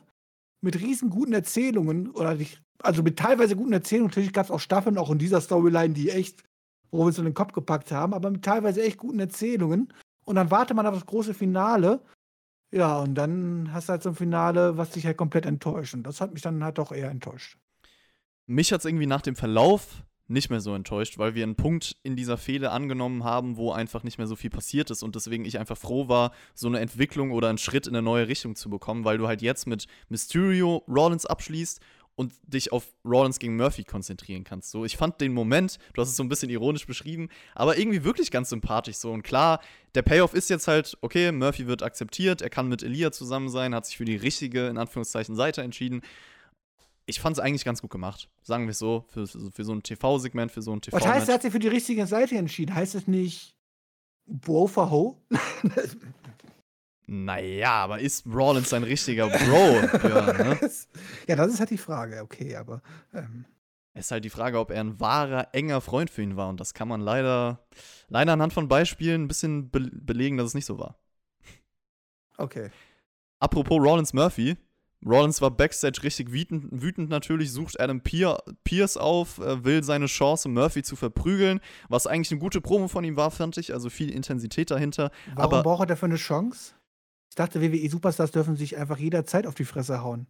[0.62, 4.10] mit riesen guten Erzählungen oder nicht, also mit teilweise guten Erzählungen.
[4.10, 6.42] Natürlich gab es auch Staffeln, auch in dieser Storyline, die echt
[6.92, 9.92] wo wir uns in den Kopf gepackt haben, aber mit teilweise echt guten Erzählungen.
[10.24, 12.00] Und dann wartet man auf das große Finale.
[12.70, 15.94] Ja, und dann hast du halt so ein Finale, was dich halt komplett enttäuscht.
[15.94, 17.58] Und das hat mich dann halt doch eher enttäuscht.
[18.46, 20.02] Mich hat es irgendwie nach dem Verlauf
[20.32, 24.02] nicht mehr so enttäuscht, weil wir einen Punkt in dieser Fehde angenommen haben, wo einfach
[24.02, 27.30] nicht mehr so viel passiert ist und deswegen ich einfach froh war, so eine Entwicklung
[27.30, 30.84] oder einen Schritt in eine neue Richtung zu bekommen, weil du halt jetzt mit Mysterio
[30.88, 31.80] Rollins abschließt
[32.14, 34.70] und dich auf Rollins gegen Murphy konzentrieren kannst.
[34.70, 38.04] So, ich fand den Moment, du hast es so ein bisschen ironisch beschrieben, aber irgendwie
[38.04, 39.12] wirklich ganz sympathisch so.
[39.12, 39.60] Und klar,
[39.94, 43.74] der Payoff ist jetzt halt, okay, Murphy wird akzeptiert, er kann mit Elia zusammen sein,
[43.74, 46.02] hat sich für die richtige, in Anführungszeichen, Seite entschieden.
[47.06, 49.82] Ich fand es eigentlich ganz gut gemacht, sagen wir es so, für, für so ein
[49.82, 50.96] TV-Segment, für so ein TV.
[50.96, 52.74] Was heißt, er hat sich für die richtige Seite entschieden?
[52.74, 53.56] Heißt es nicht
[54.26, 55.16] Bro for Ho?
[57.06, 60.58] Naja, aber ist Rollins ein richtiger Bro, Björn, ne?
[61.28, 62.80] Ja, das ist halt die Frage, okay, aber.
[63.12, 63.44] Ähm.
[63.92, 66.48] Es ist halt die Frage, ob er ein wahrer, enger Freund für ihn war.
[66.48, 67.66] Und das kann man leider,
[68.08, 70.96] leider anhand von Beispielen ein bisschen be belegen, dass es nicht so war.
[72.38, 72.70] Okay.
[73.40, 74.56] Apropos Rollins Murphy.
[75.04, 80.48] Rollins war backstage richtig wütend, wütend natürlich, sucht Adam Pierce auf, äh, will seine Chance,
[80.48, 84.10] Murphy zu verprügeln, was eigentlich eine gute Promo von ihm war, fand ich, also viel
[84.10, 85.10] Intensität dahinter.
[85.34, 86.74] Warum aber, braucht er dafür eine Chance?
[87.30, 90.26] Ich dachte, WWE-Superstars dürfen sich einfach jederzeit auf die Fresse hauen.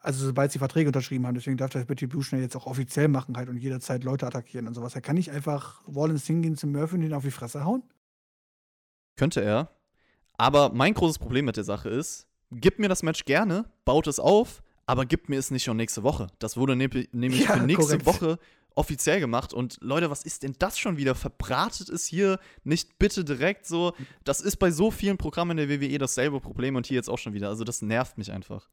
[0.00, 1.34] Also sobald sie Verträge unterschrieben haben.
[1.34, 4.68] Deswegen darf das Betty Blue schnell jetzt auch offiziell machen halt und jederzeit Leute attackieren
[4.68, 4.94] und sowas.
[4.94, 7.82] Er kann nicht einfach Rollins hingehen zum Murphy und ihn auf die Fresse hauen?
[9.16, 9.70] Könnte er.
[10.34, 14.18] Aber mein großes Problem mit der Sache ist, gib mir das Match gerne, baut es
[14.18, 16.28] auf, aber gib mir es nicht schon nächste Woche.
[16.38, 18.06] Das wurde ne nämlich ja, für nächste korrekt.
[18.06, 18.38] Woche
[18.74, 19.52] offiziell gemacht.
[19.52, 21.14] Und Leute, was ist denn das schon wieder?
[21.14, 23.92] Verbratet es hier nicht bitte direkt so.
[24.24, 27.18] Das ist bei so vielen Programmen in der WWE dasselbe Problem und hier jetzt auch
[27.18, 27.48] schon wieder.
[27.48, 28.70] Also das nervt mich einfach.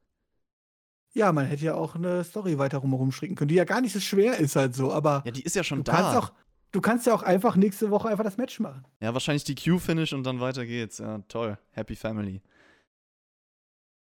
[1.14, 3.94] Ja, man hätte ja auch eine Story weiter rumherum stricken können, die ja gar nicht
[3.94, 5.24] so schwer ist halt so, aber.
[5.26, 5.94] Ja, die ist ja schon du da.
[5.94, 6.34] Kannst auch,
[6.72, 8.86] du kannst ja auch einfach nächste Woche einfach das Match machen.
[9.00, 10.98] Ja, wahrscheinlich die Q-Finish und dann weiter geht's.
[10.98, 11.58] Ja, toll.
[11.72, 12.42] Happy Family.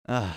[0.08, 0.30] Ah,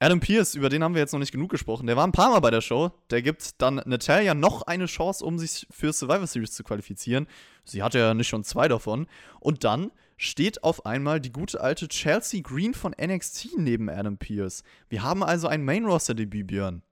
[0.00, 1.86] Adam Pierce, über den haben wir jetzt noch nicht genug gesprochen.
[1.86, 2.90] Der war ein paar Mal bei der Show.
[3.10, 7.28] Der gibt dann Natalia noch eine Chance, um sich für Survivor Series zu qualifizieren.
[7.64, 9.06] Sie hatte ja nicht schon zwei davon.
[9.38, 14.64] Und dann steht auf einmal die gute alte Chelsea Green von NXT neben Adam Pierce.
[14.88, 16.82] Wir haben also ein Main-Roster-Debüt, Björn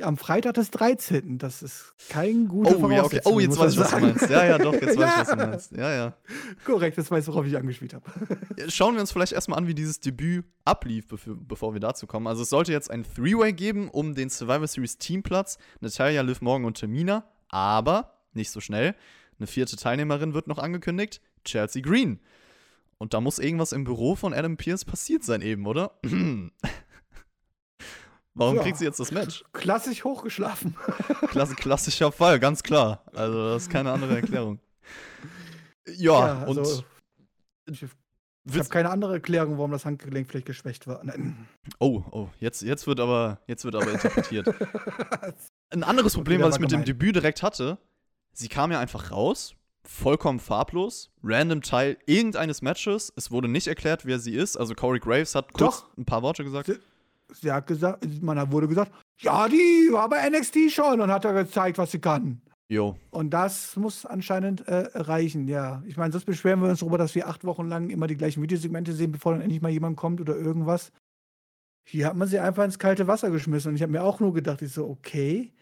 [0.00, 1.38] am Freitag des 13.
[1.38, 3.20] Das ist kein guter oh, ja, okay.
[3.24, 4.30] Oh, jetzt weiß ich, was du meinst.
[4.30, 5.72] Ja, ja, doch, jetzt weiß ich, was du meinst.
[5.72, 6.16] Ja, ja.
[6.64, 8.04] Korrekt, jetzt weißt du, worauf ich angespielt habe.
[8.68, 12.26] Schauen wir uns vielleicht erstmal an, wie dieses Debüt ablief, bevor wir dazu kommen.
[12.26, 15.58] Also es sollte jetzt ein Three-Way geben um den Survivor Series Teamplatz.
[15.80, 17.24] Natalia, Liv Morgan und Tamina.
[17.48, 18.94] Aber nicht so schnell.
[19.38, 21.20] Eine vierte Teilnehmerin wird noch angekündigt.
[21.44, 22.20] Chelsea Green.
[22.98, 25.98] Und da muss irgendwas im Büro von Adam Pierce passiert sein eben, oder?
[28.34, 28.62] Warum ja.
[28.62, 29.44] kriegt sie jetzt das Match?
[29.52, 30.74] Klassisch hochgeschlafen.
[31.28, 33.04] Klasse, klassischer Fall, ganz klar.
[33.14, 34.58] Also, das ist keine andere Erklärung.
[35.96, 36.84] Ja, ja also, und.
[37.66, 37.82] Ich,
[38.44, 41.02] ich habe keine andere Erklärung, warum das Handgelenk vielleicht geschwächt war.
[41.02, 41.48] Nein.
[41.80, 44.46] Oh, oh, jetzt, jetzt, wird aber, jetzt wird aber interpretiert.
[45.70, 46.84] Ein anderes Problem, was ich mit gemein.
[46.84, 47.78] dem Debüt direkt hatte,
[48.32, 53.12] sie kam ja einfach raus, vollkommen farblos, random Teil irgendeines Matches.
[53.16, 54.56] Es wurde nicht erklärt, wer sie ist.
[54.56, 55.96] Also Corey Graves hat kurz Doch.
[55.96, 56.70] ein paar Worte gesagt.
[57.34, 61.32] Sie hat gesagt, man wurde gesagt, ja, die war bei NXT schon und hat da
[61.32, 62.40] gezeigt, was sie kann.
[62.68, 62.96] Jo.
[63.10, 65.82] Und das muss anscheinend äh, reichen, ja.
[65.86, 68.42] Ich meine, sonst beschweren wir uns darüber, dass wir acht Wochen lang immer die gleichen
[68.42, 70.90] Videosegmente sehen, bevor dann endlich mal jemand kommt oder irgendwas.
[71.86, 73.70] Hier hat man sie einfach ins kalte Wasser geschmissen.
[73.70, 75.52] Und ich habe mir auch nur gedacht, ich so, okay,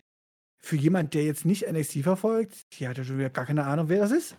[0.62, 3.89] für jemand, der jetzt nicht NXT verfolgt, hier hat er schon wieder gar keine Ahnung,
[3.89, 4.37] wer das ist.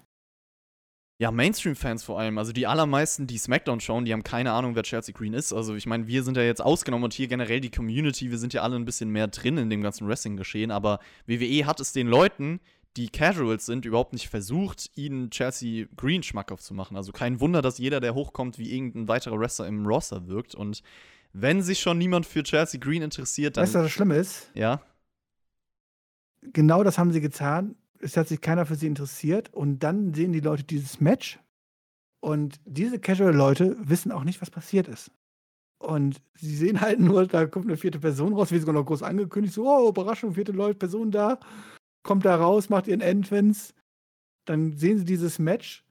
[1.21, 2.39] Ja, Mainstream-Fans vor allem.
[2.39, 5.53] Also die allermeisten, die SmackDown schauen, die haben keine Ahnung, wer Chelsea Green ist.
[5.53, 8.53] Also ich meine, wir sind ja jetzt ausgenommen und hier generell die Community, wir sind
[8.53, 10.71] ja alle ein bisschen mehr drin in dem ganzen Wrestling-Geschehen.
[10.71, 12.59] Aber WWE hat es den Leuten,
[12.97, 16.97] die Casuals sind, überhaupt nicht versucht, ihnen Chelsea Green schmackhaft zu machen.
[16.97, 20.55] Also kein Wunder, dass jeder, der hochkommt, wie irgendein weiterer Wrestler im Roster wirkt.
[20.55, 20.81] Und
[21.33, 23.65] wenn sich schon niemand für Chelsea Green interessiert, dann.
[23.65, 24.49] Weißt du, was das Schlimme ist?
[24.55, 24.81] Ja.
[26.41, 30.31] Genau das haben sie getan es hat sich keiner für sie interessiert und dann sehen
[30.31, 31.39] die Leute dieses Match
[32.21, 35.11] und diese Casual-Leute wissen auch nicht, was passiert ist.
[35.79, 39.01] Und sie sehen halt nur, da kommt eine vierte Person raus, wie sogar noch groß
[39.01, 41.39] angekündigt, so, oh, Überraschung, vierte Leute, Person da,
[42.03, 43.73] kommt da raus, macht ihren Entrance.
[44.45, 45.83] Dann sehen sie dieses Match.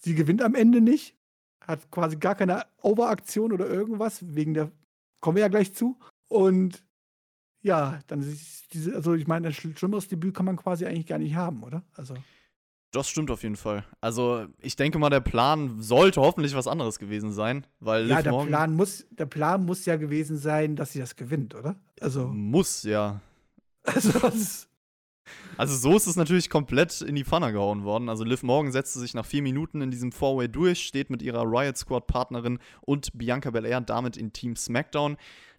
[0.00, 1.16] Sie gewinnt am Ende nicht,
[1.62, 4.70] hat quasi gar keine Overaktion oder irgendwas, wegen der,
[5.20, 5.98] kommen wir ja gleich zu.
[6.28, 6.84] Und
[7.68, 11.18] ja, dann ist diese, also ich meine, ein schlimmeres Debüt kann man quasi eigentlich gar
[11.18, 11.84] nicht haben, oder?
[11.94, 12.14] Also.
[12.90, 13.84] Das stimmt auf jeden Fall.
[14.00, 18.32] Also, ich denke mal, der Plan sollte hoffentlich was anderes gewesen sein, weil Ja, der
[18.32, 21.76] Plan muss der Plan muss ja gewesen sein, dass sie das gewinnt, oder?
[22.00, 23.20] Also muss ja.
[23.84, 24.12] Also,
[25.56, 28.08] also so ist es natürlich komplett in die Pfanne gehauen worden.
[28.08, 31.42] Also Liv Morgan setzte sich nach vier Minuten in diesem Four-Way durch, steht mit ihrer
[31.42, 35.16] Riot Squad Partnerin und Bianca Belair damit in Team SmackDown.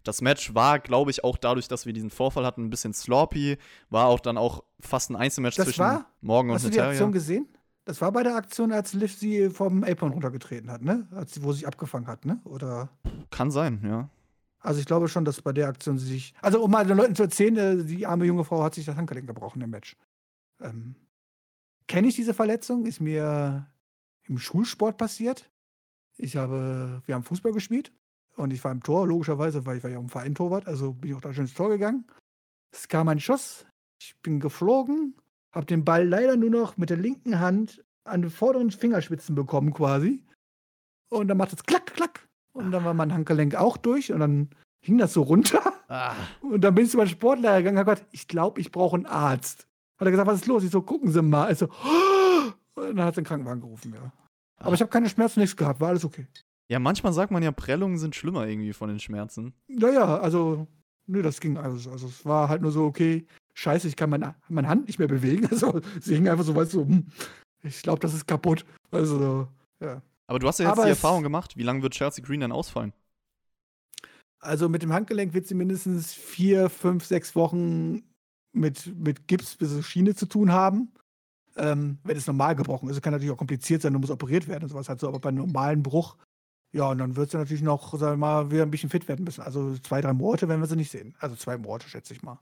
[0.10, 3.60] Das Match war, glaube ich, auch dadurch, dass wir diesen Vorfall hatten, ein bisschen sloppy.
[3.92, 6.08] War auch dann auch fast ein Einzelmatch das zwischen war?
[6.22, 6.82] Morgan und Hast Natalia.
[6.82, 7.48] Hast du die Aktion gesehen?
[7.86, 11.08] Das war bei der Aktion, als Liv sie vom Apron runtergetreten hat, ne?
[11.12, 12.42] Als, wo sie abgefangen hat, ne?
[12.46, 12.90] Oder?
[13.30, 14.10] Kann sein, ja.
[14.62, 16.34] Also ich glaube schon, dass bei der Aktion sie sich.
[16.42, 18.96] Also um mal den Leuten zu erzählen, äh, die arme junge Frau hat sich das
[18.96, 19.96] Handgelenk gebrochen im Match.
[20.60, 20.96] Ähm,
[21.88, 22.88] Kenne ich diese Verletzung?
[22.88, 23.68] Ist mir
[24.24, 25.52] im Schulsport passiert.
[26.18, 27.92] Ich habe, wir haben Fußball gespielt
[28.40, 31.12] und ich war im Tor, logischerweise, weil ich war ja im Verein Torwart, also bin
[31.12, 32.06] ich auch da schön ins Tor gegangen.
[32.72, 33.66] Es kam ein Schuss,
[34.02, 35.16] ich bin geflogen,
[35.52, 39.74] habe den Ball leider nur noch mit der linken Hand an den vorderen Fingerspitzen bekommen
[39.74, 40.24] quasi.
[41.10, 42.28] Und dann macht es klack, klack.
[42.54, 44.50] Und dann war mein Handgelenk auch durch und dann
[44.82, 45.74] hing das so runter.
[45.90, 46.14] Ah.
[46.42, 49.06] Und dann bin ich zu meinem Sportlehrer gegangen und gesagt, ich glaube, ich brauche einen
[49.06, 49.68] Arzt.
[49.98, 50.64] Hat er gesagt, was ist los?
[50.64, 51.48] Ich so, gucken Sie mal.
[51.48, 51.66] Also,
[52.76, 54.12] und dann hat er den Krankenwagen gerufen, ja.
[54.58, 54.74] Aber ah.
[54.74, 56.28] ich habe keine Schmerzen, nichts gehabt, war alles okay.
[56.70, 59.54] Ja, manchmal sagt man ja, Prellungen sind schlimmer irgendwie von den Schmerzen.
[59.68, 60.68] Naja, also,
[61.08, 61.90] nö, das ging also.
[61.90, 65.08] Also, es war halt nur so, okay, scheiße, ich kann meine, meine Hand nicht mehr
[65.08, 65.48] bewegen.
[65.52, 67.08] Also, sie hing einfach so, weißt du, hm,
[67.64, 68.66] ich glaube, das ist kaputt.
[68.92, 69.48] Also,
[69.80, 70.02] ja.
[70.28, 71.58] Aber du hast ja jetzt Aber die Erfahrung gemacht.
[71.58, 72.94] Wie lange wird Chelsea Green dann ausfallen?
[74.40, 78.04] Also, mit dem Handgelenk wird sie mindestens vier, fünf, sechs Wochen
[78.54, 80.92] mit, mit Gips bis Schiene zu tun haben.
[81.58, 84.64] Ähm, wenn es normal gebrochen ist, kann natürlich auch kompliziert sein, du musst operiert werden
[84.64, 86.16] und sowas halt so, aber bei einem normalen Bruch
[86.72, 89.24] ja, und dann wird sie natürlich noch, sagen wir mal, wieder ein bisschen fit werden
[89.24, 89.42] müssen.
[89.42, 91.16] Also zwei, drei Monate werden wir sie nicht sehen.
[91.20, 92.40] Also zwei Monate, schätze ich mal.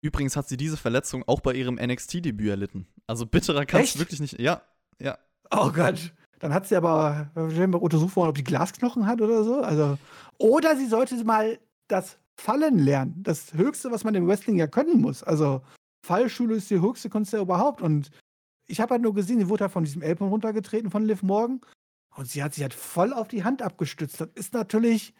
[0.00, 2.86] Übrigens hat sie diese Verletzung auch bei ihrem NXT-Debüt erlitten.
[3.06, 4.38] Also bitterer kann es wirklich nicht.
[4.40, 4.62] Ja,
[5.00, 5.16] ja.
[5.50, 6.12] Oh Gott.
[6.38, 9.62] Dann hat sie aber untersucht worden, ob sie Glasknochen hat oder so.
[9.62, 9.96] Also,
[10.38, 13.22] oder sie sollte mal das Fallen lernen.
[13.22, 15.22] Das Höchste, was man im Wrestling ja können muss.
[15.22, 15.62] Also,
[16.04, 17.80] Fallschule ist die höchste Kunst ja überhaupt.
[17.80, 18.10] Und
[18.66, 21.60] ich habe halt nur gesehen, sie wurde halt von diesem Elpen runtergetreten von Liv Morgan.
[22.16, 24.20] Und sie hat sich halt voll auf die Hand abgestützt.
[24.20, 25.14] Das ist natürlich.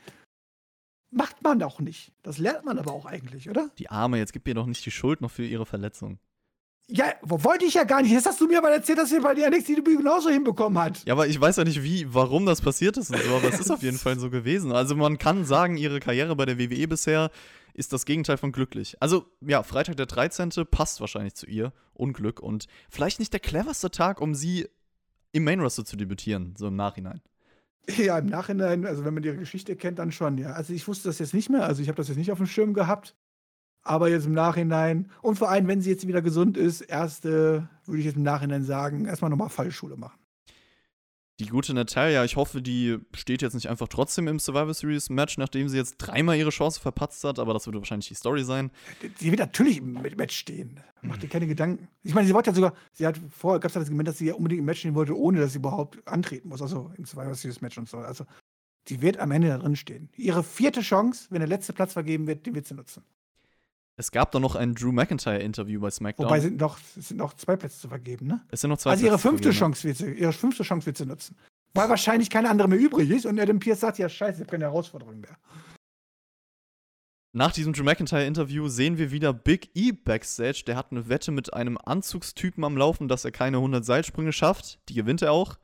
[1.10, 2.12] Macht man auch nicht.
[2.22, 3.70] Das lernt man aber auch eigentlich, oder?
[3.78, 6.18] Die Arme, jetzt gib ihr doch nicht die Schuld noch für ihre Verletzung.
[6.88, 8.12] Ja, wollte ich ja gar nicht.
[8.12, 11.04] Jetzt hast du mir aber erzählt, dass sie bei der NXT Debüt genauso hinbekommen hat.
[11.04, 13.58] Ja, aber ich weiß ja nicht, wie, warum das passiert ist und so, aber es
[13.58, 14.70] ist auf jeden Fall so gewesen.
[14.70, 17.30] Also man kann sagen, ihre Karriere bei der WWE bisher
[17.74, 18.96] ist das Gegenteil von glücklich.
[19.00, 20.50] Also, ja, Freitag der 13.
[20.70, 21.72] passt wahrscheinlich zu ihr.
[21.92, 24.68] Unglück und vielleicht nicht der cleverste Tag, um sie
[25.36, 27.20] im Main Roster zu debütieren, so im Nachhinein.
[27.88, 30.52] Ja, im Nachhinein, also wenn man ihre Geschichte kennt, dann schon, ja.
[30.52, 32.46] Also ich wusste das jetzt nicht mehr, also ich habe das jetzt nicht auf dem
[32.46, 33.14] Schirm gehabt,
[33.82, 38.00] aber jetzt im Nachhinein und vor allem, wenn sie jetzt wieder gesund ist, erste, würde
[38.00, 40.18] ich jetzt im Nachhinein sagen, erstmal nochmal Fallschule machen.
[41.38, 45.36] Die gute Natalia, ich hoffe, die steht jetzt nicht einfach trotzdem im Survivor Series Match,
[45.36, 48.70] nachdem sie jetzt dreimal ihre Chance verpatzt hat, aber das wird wahrscheinlich die Story sein.
[49.18, 50.80] Sie wird natürlich im Match stehen.
[51.02, 51.88] Macht dir keine Gedanken.
[52.02, 54.28] Ich meine, sie wollte ja sogar, sie hat vorher, gab es das Argument, dass sie
[54.28, 57.34] ja unbedingt im Match stehen wollte, ohne dass sie überhaupt antreten muss, also im Survivor
[57.34, 57.98] Series Match und so.
[57.98, 58.24] Also,
[58.88, 60.08] die wird am Ende da drin stehen.
[60.16, 63.02] Ihre vierte Chance, wenn der letzte Platz vergeben wird, den wird sie nutzen.
[63.98, 66.26] Es gab doch noch ein Drew McIntyre-Interview bei SmackDown.
[66.26, 68.44] Wobei sind noch, es sind noch zwei Plätze zu vergeben, ne?
[68.50, 71.06] Es sind noch zwei also ihre fünfte Chance wird sie, ihre fünfte Chance wird sie
[71.06, 71.36] nutzen.
[71.72, 74.50] Weil wahrscheinlich keine andere mehr übrig ist und Adam Pierce sagt, ja scheiße, ich habe
[74.50, 75.38] keine Herausforderung mehr.
[77.32, 80.64] Nach diesem Drew McIntyre-Interview sehen wir wieder Big E backstage.
[80.66, 84.78] Der hat eine Wette mit einem Anzugstypen am Laufen, dass er keine 100 Seilsprünge schafft.
[84.88, 85.58] Die gewinnt er auch.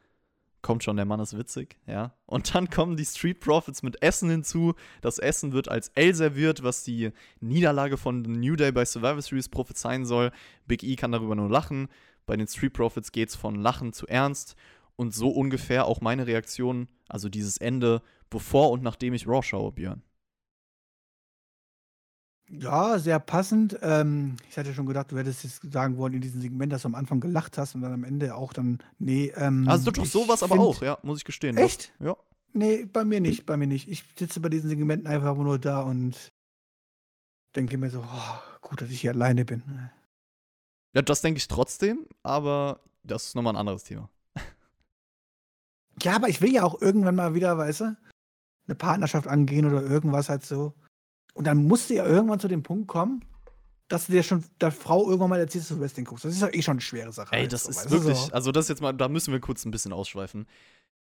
[0.63, 2.15] Kommt schon, der Mann ist witzig, ja.
[2.27, 4.75] Und dann kommen die Street Profits mit Essen hinzu.
[5.01, 7.11] Das Essen wird als L serviert, was die
[7.41, 10.31] Niederlage von New Day bei Survivor Series prophezeien soll.
[10.67, 11.89] Big E kann darüber nur lachen.
[12.27, 14.57] Bei den Street Profits geht es von Lachen zu Ernst.
[14.95, 19.73] Und so ungefähr auch meine Reaktion, also dieses Ende, bevor und nachdem ich Raw schaue,
[19.73, 20.03] Björn.
[22.51, 23.79] Ja, sehr passend.
[23.83, 26.89] Ähm, ich hatte schon gedacht, du hättest jetzt sagen wollen in diesem Segment, dass du
[26.89, 29.33] am Anfang gelacht hast und dann am Ende auch dann, nee.
[29.37, 31.57] Ähm, also doch ich sowas aber auch, ja, muss ich gestehen.
[31.57, 31.93] Echt?
[31.99, 32.17] Ja.
[32.53, 33.89] Nee, bei mir nicht, bei mir nicht.
[33.89, 36.33] Ich sitze bei diesen Segmenten einfach nur da und
[37.57, 39.63] denke mir so, oh, gut, dass ich hier alleine bin.
[40.95, 44.11] Ja, das denke ich trotzdem, aber das ist nochmal ein anderes Thema.
[46.03, 47.97] Ja, aber ich will ja auch irgendwann mal wieder, weißt du,
[48.67, 50.75] eine Partnerschaft angehen oder irgendwas halt so.
[51.35, 53.25] Und dann musst du ja irgendwann zu dem Punkt kommen,
[53.89, 56.25] dass du dir schon der Frau irgendwann mal erzählst, dass du Wrestling guckst.
[56.25, 57.35] Das ist ja eh schon eine schwere Sache.
[57.35, 58.33] Ey, halt das so, ist wirklich, so.
[58.33, 60.47] also das jetzt mal, da müssen wir kurz ein bisschen ausschweifen.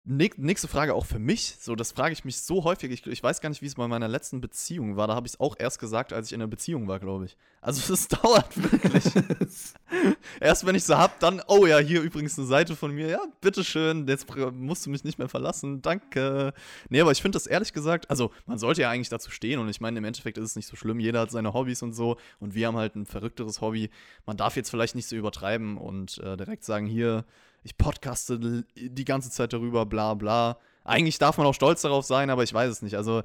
[0.06, 2.90] Näch- Nächste Frage auch für mich, so das frage ich mich so häufig.
[2.90, 5.06] Ich, ich weiß gar nicht, wie es bei meiner letzten Beziehung war.
[5.06, 7.38] Da habe ich es auch erst gesagt, als ich in einer Beziehung war, glaube ich.
[7.62, 9.04] Also es dauert wirklich.
[10.40, 13.08] erst wenn ich so hab, dann, oh ja, hier übrigens eine Seite von mir.
[13.08, 15.80] Ja, bitteschön, jetzt musst du mich nicht mehr verlassen.
[15.80, 16.52] Danke.
[16.90, 19.70] Nee, aber ich finde das ehrlich gesagt, also man sollte ja eigentlich dazu stehen und
[19.70, 21.00] ich meine, im Endeffekt ist es nicht so schlimm.
[21.00, 23.88] Jeder hat seine Hobbys und so und wir haben halt ein verrückteres Hobby.
[24.26, 27.24] Man darf jetzt vielleicht nicht so übertreiben und äh, direkt sagen, hier,
[27.64, 30.58] ich podcaste die ganze Zeit darüber, bla bla.
[30.84, 32.94] Eigentlich darf man auch stolz darauf sein, aber ich weiß es nicht.
[32.96, 33.22] Also,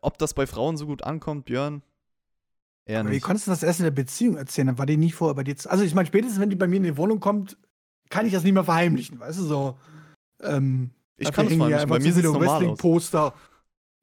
[0.00, 1.82] ob das bei Frauen so gut ankommt, Björn?
[2.86, 3.22] Eher Aber wie nicht.
[3.22, 4.66] konntest du das erst in der Beziehung erzählen?
[4.68, 5.54] Dann war die nie vorher bei dir.
[5.66, 7.56] Also ich meine, spätestens wenn die bei mir in die Wohnung kommt,
[8.10, 9.78] kann ich das nicht mehr verheimlichen, weißt du so.
[10.42, 12.52] Ähm, Ich kann es einfach Bei mir normal aus.
[12.60, 13.34] Wrestling-Poster.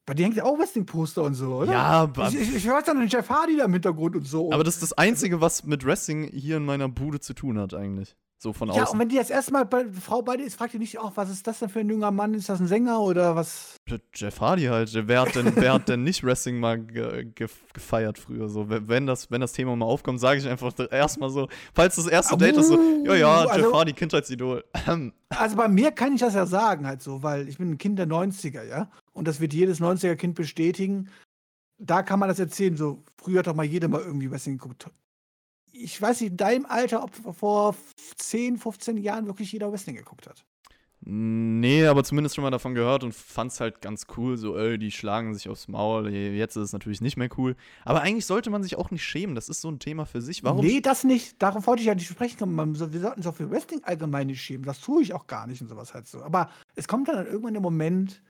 [0.05, 1.71] Bei dir hängt ja auch Wrestling-Poster und so, oder?
[1.73, 4.51] Ja, aber, Ich, ich, ich weiß dann den Jeff Hardy da im Hintergrund und so.
[4.51, 7.73] aber das ist das Einzige, was mit Wrestling hier in meiner Bude zu tun hat,
[7.75, 8.15] eigentlich.
[8.43, 8.93] So von ja, außen.
[8.93, 11.29] und wenn die jetzt erstmal bei Frau bei dir ist, fragt ihr nicht auch, was
[11.29, 12.33] ist das denn für ein junger Mann?
[12.33, 13.75] Ist das ein Sänger oder was?
[14.15, 14.91] Jeff Hardy halt.
[15.07, 18.49] Wer hat denn, wer hat denn nicht Wrestling mal ge ge gefeiert früher?
[18.49, 22.07] So, wenn- das, wenn das Thema mal aufkommt, sage ich einfach erstmal so, falls das
[22.07, 24.63] erste Date ist, so, ja, ja, Jeff Also- Hardy, Kindheitsidol.
[24.87, 27.77] Ähm, Also bei mir kann ich das ja sagen, halt so, weil ich bin ein
[27.77, 28.89] Kind der 90er, ja.
[29.13, 31.09] Und das wird jedes 90er-Kind bestätigen.
[31.77, 32.75] Da kann man das erzählen.
[32.75, 34.87] So, früher hat doch mal jeder mal irgendwie Wrestling geguckt.
[35.71, 37.75] Ich weiß nicht, in deinem Alter, ob vor
[38.15, 40.45] 10, 15 Jahren wirklich jeder Wrestling geguckt hat.
[41.03, 44.37] Nee, aber zumindest schon mal davon gehört und fand's halt ganz cool.
[44.37, 46.09] So, ey, die schlagen sich aufs Maul.
[46.09, 47.55] Jetzt ist es natürlich nicht mehr cool.
[47.85, 49.33] Aber eigentlich sollte man sich auch nicht schämen.
[49.33, 50.43] Das ist so ein Thema für sich.
[50.43, 50.63] Warum?
[50.63, 51.41] Nee, das nicht.
[51.41, 54.63] Darauf wollte ich ja nicht sprechen Wir sollten uns auch für Wrestling allgemein nicht schämen.
[54.63, 56.21] Das tue ich auch gar nicht und sowas halt so.
[56.21, 58.21] Aber es kommt dann irgendwann der Moment,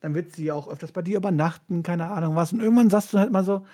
[0.00, 2.50] dann wird sie auch öfters bei dir übernachten, keine Ahnung was.
[2.50, 3.66] Und irgendwann sagst du halt mal so,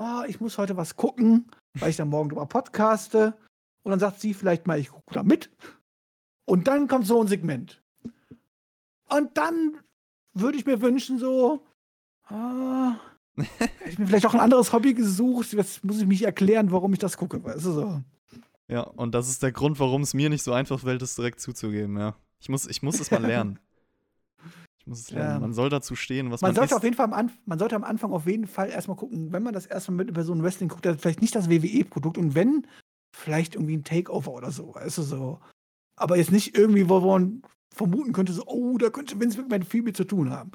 [0.00, 3.34] oh, ich muss heute was gucken, weil ich dann morgen drüber podcaste.
[3.82, 5.50] Und dann sagt sie vielleicht mal, ich gucke da mit.
[6.46, 7.82] Und dann kommt so ein Segment.
[9.08, 9.78] Und dann
[10.32, 11.64] würde ich mir wünschen, so,
[12.24, 12.96] ah,
[13.36, 15.52] hätte ich mir vielleicht auch ein anderes Hobby gesucht.
[15.52, 17.42] Jetzt muss ich mich erklären, warum ich das gucke.
[17.42, 18.02] Weißt du so.
[18.68, 21.40] Ja, und das ist der Grund, warum es mir nicht so einfach fällt, es direkt
[21.40, 22.14] zuzugeben, ja.
[22.38, 23.58] Ich muss, ich muss es mal lernen.
[24.80, 25.34] Ich muss es lernen.
[25.34, 25.38] Ja.
[25.40, 26.76] Man soll dazu stehen, was man, Man sollte, ist.
[26.78, 29.52] auf jeden Fall am man sollte am Anfang auf jeden Fall erstmal gucken, wenn man
[29.52, 32.66] das erstmal mit einer Person Wrestling guckt, dann vielleicht nicht das WWE-Produkt und wenn,
[33.14, 35.38] vielleicht irgendwie ein Takeover oder so, weißt du so.
[35.96, 37.42] Aber jetzt nicht irgendwie, wo man
[37.74, 40.50] vermuten könnte, so, oh, da könnte Vince McMahon viel mit zu tun haben.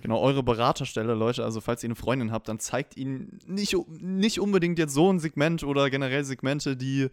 [0.00, 4.40] Genau, eure Beraterstelle, Leute, also falls ihr eine Freundin habt, dann zeigt ihnen nicht, nicht
[4.40, 7.08] unbedingt jetzt so ein Segment oder generell Segmente, die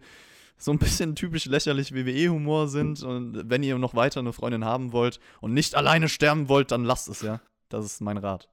[0.56, 3.02] so ein bisschen typisch lächerlich WWE-Humor sind.
[3.02, 6.84] Und wenn ihr noch weiter eine Freundin haben wollt und nicht alleine sterben wollt, dann
[6.84, 7.40] lasst es, ja.
[7.68, 8.48] Das ist mein Rat.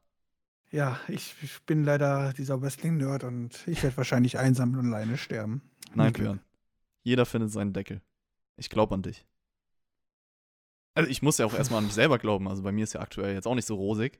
[0.71, 5.61] Ja, ich, ich bin leider dieser Wrestling-Nerd und ich werde wahrscheinlich einsam und alleine sterben.
[5.93, 6.13] Nein.
[6.13, 6.39] Björn.
[7.03, 8.01] Jeder findet seinen Deckel.
[8.55, 9.25] Ich glaube an dich.
[10.93, 12.47] Also ich muss ja auch erstmal an mich selber glauben.
[12.47, 14.19] Also bei mir ist ja aktuell jetzt auch nicht so rosig.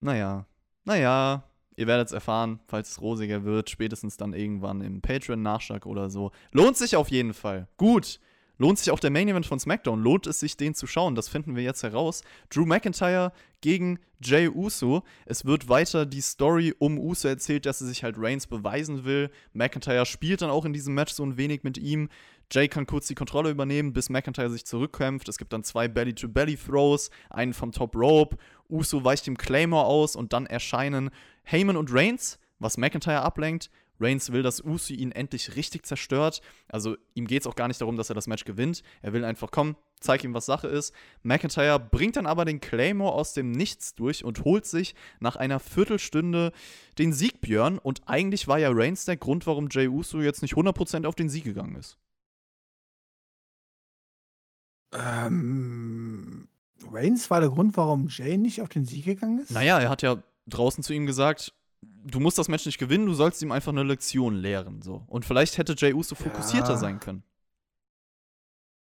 [0.00, 0.46] Naja,
[0.84, 1.44] naja,
[1.80, 6.30] ihr werdet es erfahren, falls es rosiger wird, spätestens dann irgendwann im Patreon-Nachschlag oder so.
[6.52, 7.68] Lohnt sich auf jeden Fall.
[7.78, 8.20] Gut.
[8.60, 10.02] Lohnt sich auch der Main Event von SmackDown?
[10.02, 11.14] Lohnt es sich, den zu schauen?
[11.14, 12.20] Das finden wir jetzt heraus.
[12.50, 13.32] Drew McIntyre
[13.62, 15.02] gegen Jay Uso.
[15.24, 19.30] Es wird weiter die Story um Uso erzählt, dass er sich halt Reigns beweisen will.
[19.54, 22.10] McIntyre spielt dann auch in diesem Match so ein wenig mit ihm.
[22.52, 25.30] Jay kann kurz die Kontrolle übernehmen, bis McIntyre sich zurückkämpft.
[25.30, 28.36] Es gibt dann zwei Belly-to-Belly-Throws, einen vom Top Rope.
[28.68, 31.08] Uso weicht dem Claymore aus und dann erscheinen
[31.44, 33.70] Heyman und Reigns, was McIntyre ablenkt.
[34.00, 36.40] Reigns will, dass Uso ihn endlich richtig zerstört.
[36.68, 38.82] Also ihm geht es auch gar nicht darum, dass er das Match gewinnt.
[39.02, 40.94] Er will einfach, komm, zeig ihm, was Sache ist.
[41.22, 45.60] McIntyre bringt dann aber den Claymore aus dem Nichts durch und holt sich nach einer
[45.60, 46.52] Viertelstunde
[46.98, 47.78] den Sieg, Björn.
[47.78, 51.28] Und eigentlich war ja Reigns der Grund, warum Jay Uso jetzt nicht 100% auf den
[51.28, 51.98] Sieg gegangen ist.
[54.92, 56.48] Ähm,
[56.90, 59.50] Reigns war der Grund, warum Jay nicht auf den Sieg gegangen ist?
[59.50, 61.54] Naja, er hat ja draußen zu ihm gesagt,
[62.04, 64.82] du musst das Match nicht gewinnen, du sollst ihm einfach eine Lektion lehren.
[64.82, 65.02] So.
[65.06, 66.78] Und vielleicht hätte Jay Uso fokussierter Ja.
[66.78, 67.22] sein können.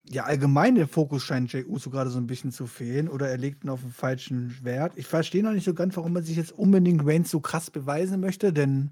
[0.09, 3.38] Ja, allgemein der Fokus scheint Jay Uso gerade so ein bisschen zu fehlen oder er
[3.38, 4.93] legt ihn auf den falschen Wert.
[4.97, 8.20] Ich verstehe noch nicht so ganz, warum er sich jetzt unbedingt Reigns so krass beweisen
[8.20, 8.91] möchte, denn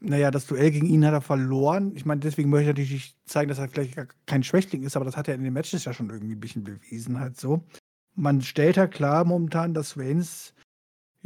[0.00, 1.94] naja, das Duell gegen ihn hat er verloren.
[1.96, 3.96] Ich meine, deswegen möchte er natürlich nicht zeigen, dass er vielleicht
[4.26, 6.64] kein Schwächling ist, aber das hat er in den Matches ja schon irgendwie ein bisschen
[6.64, 7.64] bewiesen, halt so.
[8.14, 10.54] Man stellt halt klar momentan, dass Reigns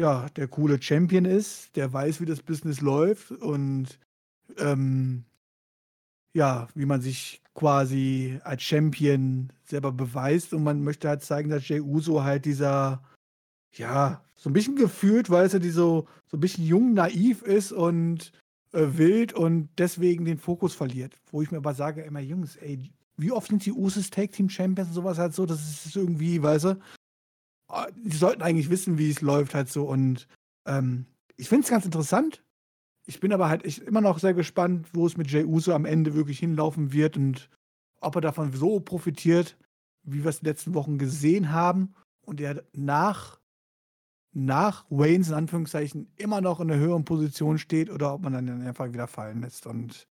[0.01, 3.99] ja der coole Champion ist, der weiß, wie das Business läuft und
[4.57, 5.25] ähm,
[6.33, 11.69] ja, wie man sich quasi als Champion selber beweist und man möchte halt zeigen, dass
[11.69, 13.03] Jey Uso halt dieser,
[13.75, 17.73] ja, so ein bisschen gefühlt, weil er die so, so ein bisschen jung, naiv ist
[17.73, 18.33] und
[18.73, 21.21] äh, wild und deswegen den Fokus verliert.
[21.31, 24.49] Wo ich mir aber sage, immer Jungs, ey, wie oft sind die Usos Tag Team
[24.49, 26.81] Champions und sowas halt so, das ist irgendwie, weißt du,
[27.97, 30.27] die sollten eigentlich wissen, wie es läuft halt so und
[30.67, 31.07] ähm,
[31.37, 32.43] ich finde es ganz interessant,
[33.07, 35.85] ich bin aber halt echt immer noch sehr gespannt, wo es mit Jey Uso am
[35.85, 37.49] Ende wirklich hinlaufen wird und
[38.01, 39.57] ob er davon so profitiert,
[40.03, 41.95] wie wir es in den letzten Wochen gesehen haben
[42.25, 43.41] und er nach,
[44.33, 48.63] nach Waynes in Anführungszeichen immer noch in einer höheren Position steht oder ob man dann
[48.63, 49.67] einfach wieder fallen lässt.
[49.67, 50.07] Und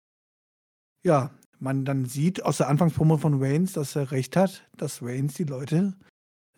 [1.04, 5.34] ja, man dann sieht aus der Anfangspromo von Waynes, dass er recht hat, dass Waynes
[5.34, 5.96] die Leute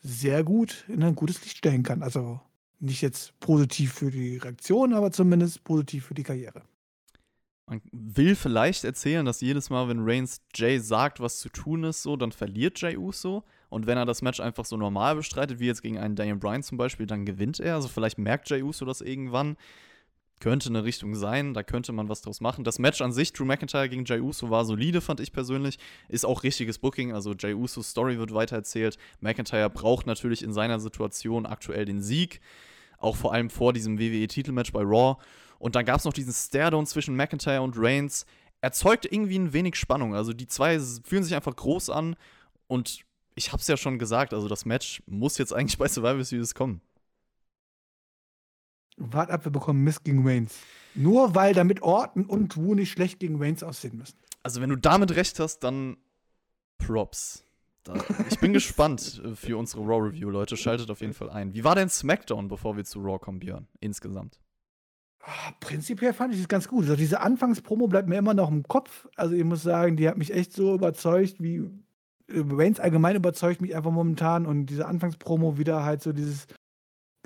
[0.03, 2.03] sehr gut in ein gutes Licht stellen kann.
[2.03, 2.41] Also
[2.81, 6.63] nicht jetzt positiv für die Reaktion, aber zumindest positiv für die Karriere.
[7.67, 12.03] Man will vielleicht erzählen, dass jedes Mal, wenn Reigns Jay sagt, was zu tun ist,
[12.03, 13.45] so, dann verliert Jay Uso.
[13.69, 16.63] Und wenn er das Match einfach so normal bestreitet, wie jetzt gegen einen Daniel Bryan
[16.63, 17.75] zum Beispiel, dann gewinnt er.
[17.75, 19.57] Also vielleicht merkt Jay Uso das irgendwann.
[20.41, 22.63] Könnte eine Richtung sein, da könnte man was draus machen.
[22.63, 25.79] Das Match an sich, Drew McIntyre gegen Jay Uso, war solide, fand ich persönlich.
[26.09, 28.99] Ist auch richtiges Booking, also Jay Usos Story wird weitererzählt.
[29.21, 32.41] McIntyre braucht natürlich in seiner Situation aktuell den Sieg.
[32.99, 35.21] Auch vor allem vor diesem WWE-Titelmatch bei Raw.
[35.59, 38.25] Und dann gab es noch diesen Staredown zwischen McIntyre und Reigns.
[38.61, 40.15] Erzeugt irgendwie ein wenig Spannung.
[40.15, 42.17] Also die zwei fühlen sich einfach groß an.
[42.67, 46.55] Und ich hab's ja schon gesagt, also das Match muss jetzt eigentlich bei Survivor Series
[46.55, 46.81] kommen.
[48.99, 50.57] Wart ab, wir bekommen Mist gegen Reigns.
[50.95, 54.17] Nur weil damit Orton und Wu nicht schlecht gegen Reigns aussehen müssen.
[54.43, 55.97] Also wenn du damit recht hast, dann
[56.79, 57.45] Props.
[57.85, 57.95] Da,
[58.29, 60.57] ich bin gespannt äh, für unsere Raw-Review, Leute.
[60.57, 61.55] Schaltet auf jeden Fall ein.
[61.55, 63.67] Wie war denn SmackDown, bevor wir zu Raw kommen, Björn?
[63.81, 64.39] Insgesamt.
[65.21, 66.85] Ah, Prinzipiell fand ich es ganz gut.
[66.85, 69.09] Also diese Anfangspromo bleibt mir immer noch im Kopf.
[69.17, 71.57] Also ich muss sagen, die hat mich echt so überzeugt, wie
[72.29, 74.47] äh, Reigns allgemein überzeugt mich einfach momentan.
[74.47, 76.47] Und diese Anfangspromo wieder halt so dieses,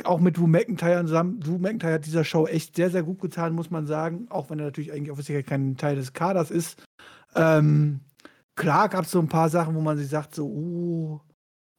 [0.04, 1.40] auch mit Drew McIntyre zusammen.
[1.40, 4.26] Drew McIntyre hat dieser Show echt sehr, sehr gut getan, muss man sagen.
[4.30, 6.82] Auch wenn er natürlich eigentlich offiziell kein Teil des Kaders ist.
[7.34, 8.00] Ähm,
[8.56, 11.20] klar gab es so ein paar Sachen, wo man sich sagt, so, uh,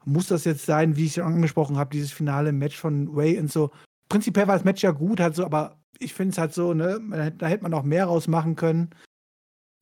[0.06, 3.52] muss das jetzt sein, wie ich schon angesprochen habe, dieses finale Match von Ray und
[3.52, 3.72] so.
[4.10, 7.34] Prinzipiell war das Match ja gut, halt so, aber ich finde es halt so, ne,
[7.38, 8.90] da hätte man noch mehr rausmachen können.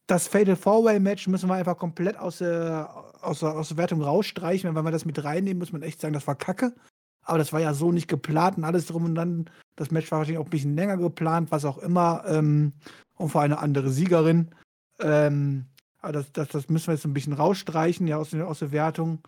[0.07, 2.89] Das Fatal Four-Way-Match müssen wir einfach komplett aus der,
[3.21, 4.73] aus, der, aus der Wertung rausstreichen.
[4.75, 6.73] Wenn wir das mit reinnehmen, muss man echt sagen, das war kacke.
[7.23, 9.49] Aber das war ja so nicht geplant und alles drum und dann.
[9.75, 12.23] Das Match war wahrscheinlich auch ein bisschen länger geplant, was auch immer.
[12.27, 12.73] Ähm,
[13.15, 14.49] und für eine andere Siegerin.
[14.99, 15.65] Ähm,
[16.01, 18.71] aber das, das, das müssen wir jetzt ein bisschen rausstreichen, ja, aus, der- aus der
[18.71, 19.19] Wertung.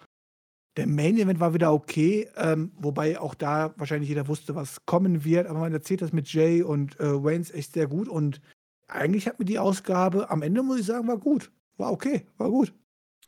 [0.75, 5.23] Der Main Event war wieder okay, ähm, wobei auch da wahrscheinlich jeder wusste, was kommen
[5.23, 5.45] wird.
[5.45, 8.07] Aber man erzählt das mit Jay und äh, Waynes echt sehr gut.
[8.09, 8.41] Und
[8.87, 11.51] eigentlich hat mir die Ausgabe am Ende, muss ich sagen, war gut.
[11.77, 12.73] War okay, war gut.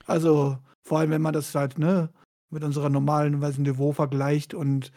[0.07, 2.09] Also, vor allem, wenn man das halt, ne,
[2.49, 4.91] mit unserer normalen nicht, Niveau vergleicht und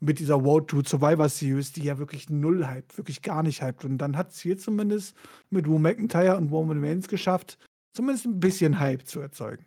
[0.00, 3.84] mit dieser Road to Survivor Series, die ja wirklich null hypt, wirklich gar nicht hypt.
[3.84, 5.16] Und dann hat es hier zumindest
[5.50, 7.58] mit Drew McIntyre und Roman Reigns geschafft,
[7.92, 9.64] zumindest ein bisschen Hype zu erzeugen.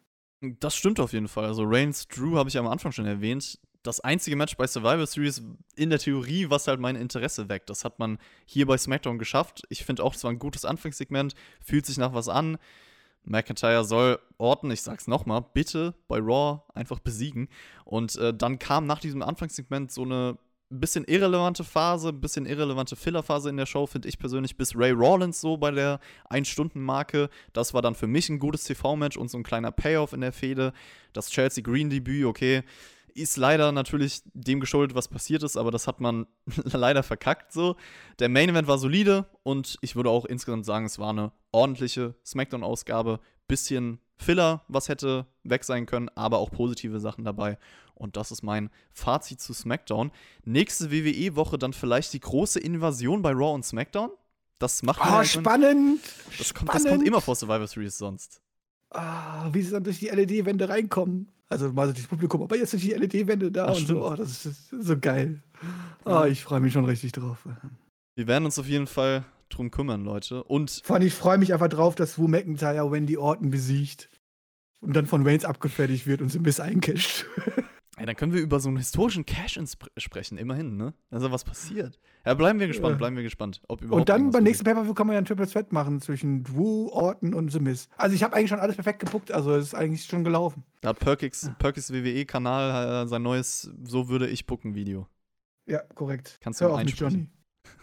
[0.59, 1.45] Das stimmt auf jeden Fall.
[1.45, 3.59] Also Reigns Drew habe ich am Anfang schon erwähnt.
[3.81, 5.43] Das einzige Match bei Survivor Series
[5.75, 7.69] in der Theorie, was halt mein Interesse weckt.
[7.69, 9.61] Das hat man hier bei SmackDown geschafft.
[9.69, 11.33] Ich finde auch, es war ein gutes Anfangssegment,
[11.63, 12.57] fühlt sich nach was an.
[13.25, 17.49] McIntyre soll Orton, ich sag's nochmal, bitte bei Raw einfach besiegen.
[17.83, 20.37] Und äh, dann kam nach diesem Anfangssegment so eine
[20.69, 24.91] bisschen irrelevante Phase, ein bisschen irrelevante Fillerphase in der Show, finde ich persönlich, bis Ray
[24.91, 25.99] Rawlins so bei der
[26.29, 27.29] Ein-Stunden-Marke.
[27.53, 30.33] Das war dann für mich ein gutes TV-Match und so ein kleiner Payoff in der
[30.33, 30.73] Fehde.
[31.13, 32.63] Das Chelsea Green-Debüt, okay,
[33.15, 36.27] ist leider natürlich dem geschuldet, was passiert ist, aber das hat man
[36.65, 37.75] leider verkackt so.
[38.19, 42.15] Der Main Event war solide und ich würde auch insgesamt sagen, es war eine ordentliche
[42.25, 43.19] Smackdown-Ausgabe.
[43.47, 47.57] Bisschen Filler, was hätte weg sein können, aber auch positive Sachen dabei.
[47.93, 50.11] Und das ist mein Fazit zu SmackDown.
[50.43, 54.09] Nächste WWE-Woche dann vielleicht die große Invasion bei Raw und SmackDown.
[54.59, 56.01] Das macht eigentlich- spannend!
[56.37, 58.41] das kommt, das kommt immer vor Survivor Series sonst.
[58.89, 61.29] Ah, wie sie dann durch die LED-Wände reinkommen.
[61.47, 63.99] Also mal so das Publikum, aber jetzt sind die LED-Wände da Ach, und stimmt.
[63.99, 64.07] so.
[64.07, 65.43] Oh, das ist so geil.
[66.03, 67.45] Oh, ich freue mich schon richtig drauf.
[68.15, 70.43] Wir werden uns auf jeden Fall drum kümmern, Leute.
[70.43, 74.09] Und Vor allem, ich freue mich einfach drauf, dass Wu McIntyre Wendy Orton besiegt
[74.81, 77.25] und dann von Reigns abgefertigt wird und sie Miss eincasht.
[77.97, 79.67] ey, dann können wir über so einen historischen Cash-In
[79.97, 80.93] sprechen, immerhin, ne?
[81.09, 81.99] Also was passiert.
[82.25, 82.97] Ja, bleiben wir gespannt, Ja.
[82.97, 84.63] bleiben wir gespannt, ob überhaupt Und dann beim nächsten.
[84.65, 87.87] Pay-Per-View kann man ja ein Triple Threat machen zwischen Wu, Orton und The Miz.
[87.97, 90.63] Also ich habe eigentlich schon alles perfekt geguckt, also es ist eigentlich schon gelaufen.
[90.81, 95.07] Da hat Perkix, Perkix WWE-Kanal äh, sein neues So würde ich pucken Video.
[95.65, 96.37] Ja, korrekt.
[96.41, 96.97] Kannst du Hör auf mit.
[96.97, 97.27] Johnny.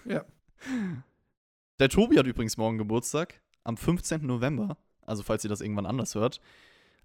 [0.05, 0.25] Ja.
[1.79, 4.25] Der Tobi hat übrigens morgen Geburtstag, am 15.
[4.27, 4.77] November.
[5.05, 6.41] Also, falls ihr das irgendwann anders hört.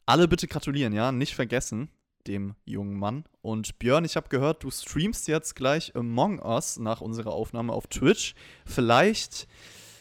[0.05, 1.11] Alle bitte gratulieren, ja?
[1.11, 1.89] Nicht vergessen,
[2.27, 3.23] dem jungen Mann.
[3.41, 7.87] Und Björn, ich habe gehört, du streamst jetzt gleich Among Us nach unserer Aufnahme auf
[7.87, 8.35] Twitch.
[8.65, 9.47] Vielleicht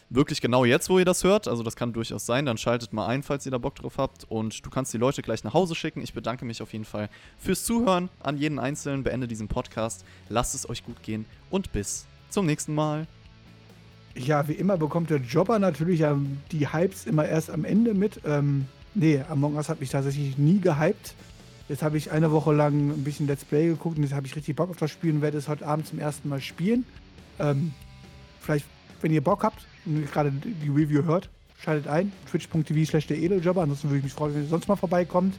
[0.09, 1.47] wirklich genau jetzt, wo ihr das hört.
[1.47, 2.45] Also, das kann durchaus sein.
[2.45, 4.25] Dann schaltet mal ein, falls ihr da Bock drauf habt.
[4.29, 6.01] Und du kannst die Leute gleich nach Hause schicken.
[6.01, 9.03] Ich bedanke mich auf jeden Fall fürs Zuhören an jeden Einzelnen.
[9.03, 10.05] Beende diesen Podcast.
[10.29, 13.07] Lasst es euch gut gehen und bis zum nächsten Mal.
[14.15, 16.03] Ja, wie immer bekommt der Jobber natürlich
[16.51, 18.21] die Hypes immer erst am Ende mit.
[18.25, 18.65] Ähm,
[18.95, 21.13] nee, Among Us hat mich tatsächlich nie gehypt.
[21.69, 24.35] Jetzt habe ich eine Woche lang ein bisschen Let's Play geguckt und jetzt habe ich
[24.35, 26.85] richtig Bock auf das Spiel und werde es heute Abend zum ersten Mal spielen.
[27.39, 27.73] Ähm,
[28.39, 28.65] vielleicht,
[29.01, 32.13] wenn ihr Bock habt und gerade die Review hört, schaltet ein.
[32.29, 33.63] Twitch.tv slash der Edeljobber.
[33.63, 35.37] Ansonsten würde ich mich freuen, wenn ihr sonst mal vorbeikommt.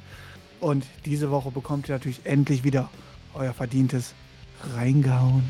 [0.61, 2.91] Und diese Woche bekommt ihr natürlich endlich wieder
[3.35, 4.15] euer verdientes
[4.75, 5.45] Reingehauen.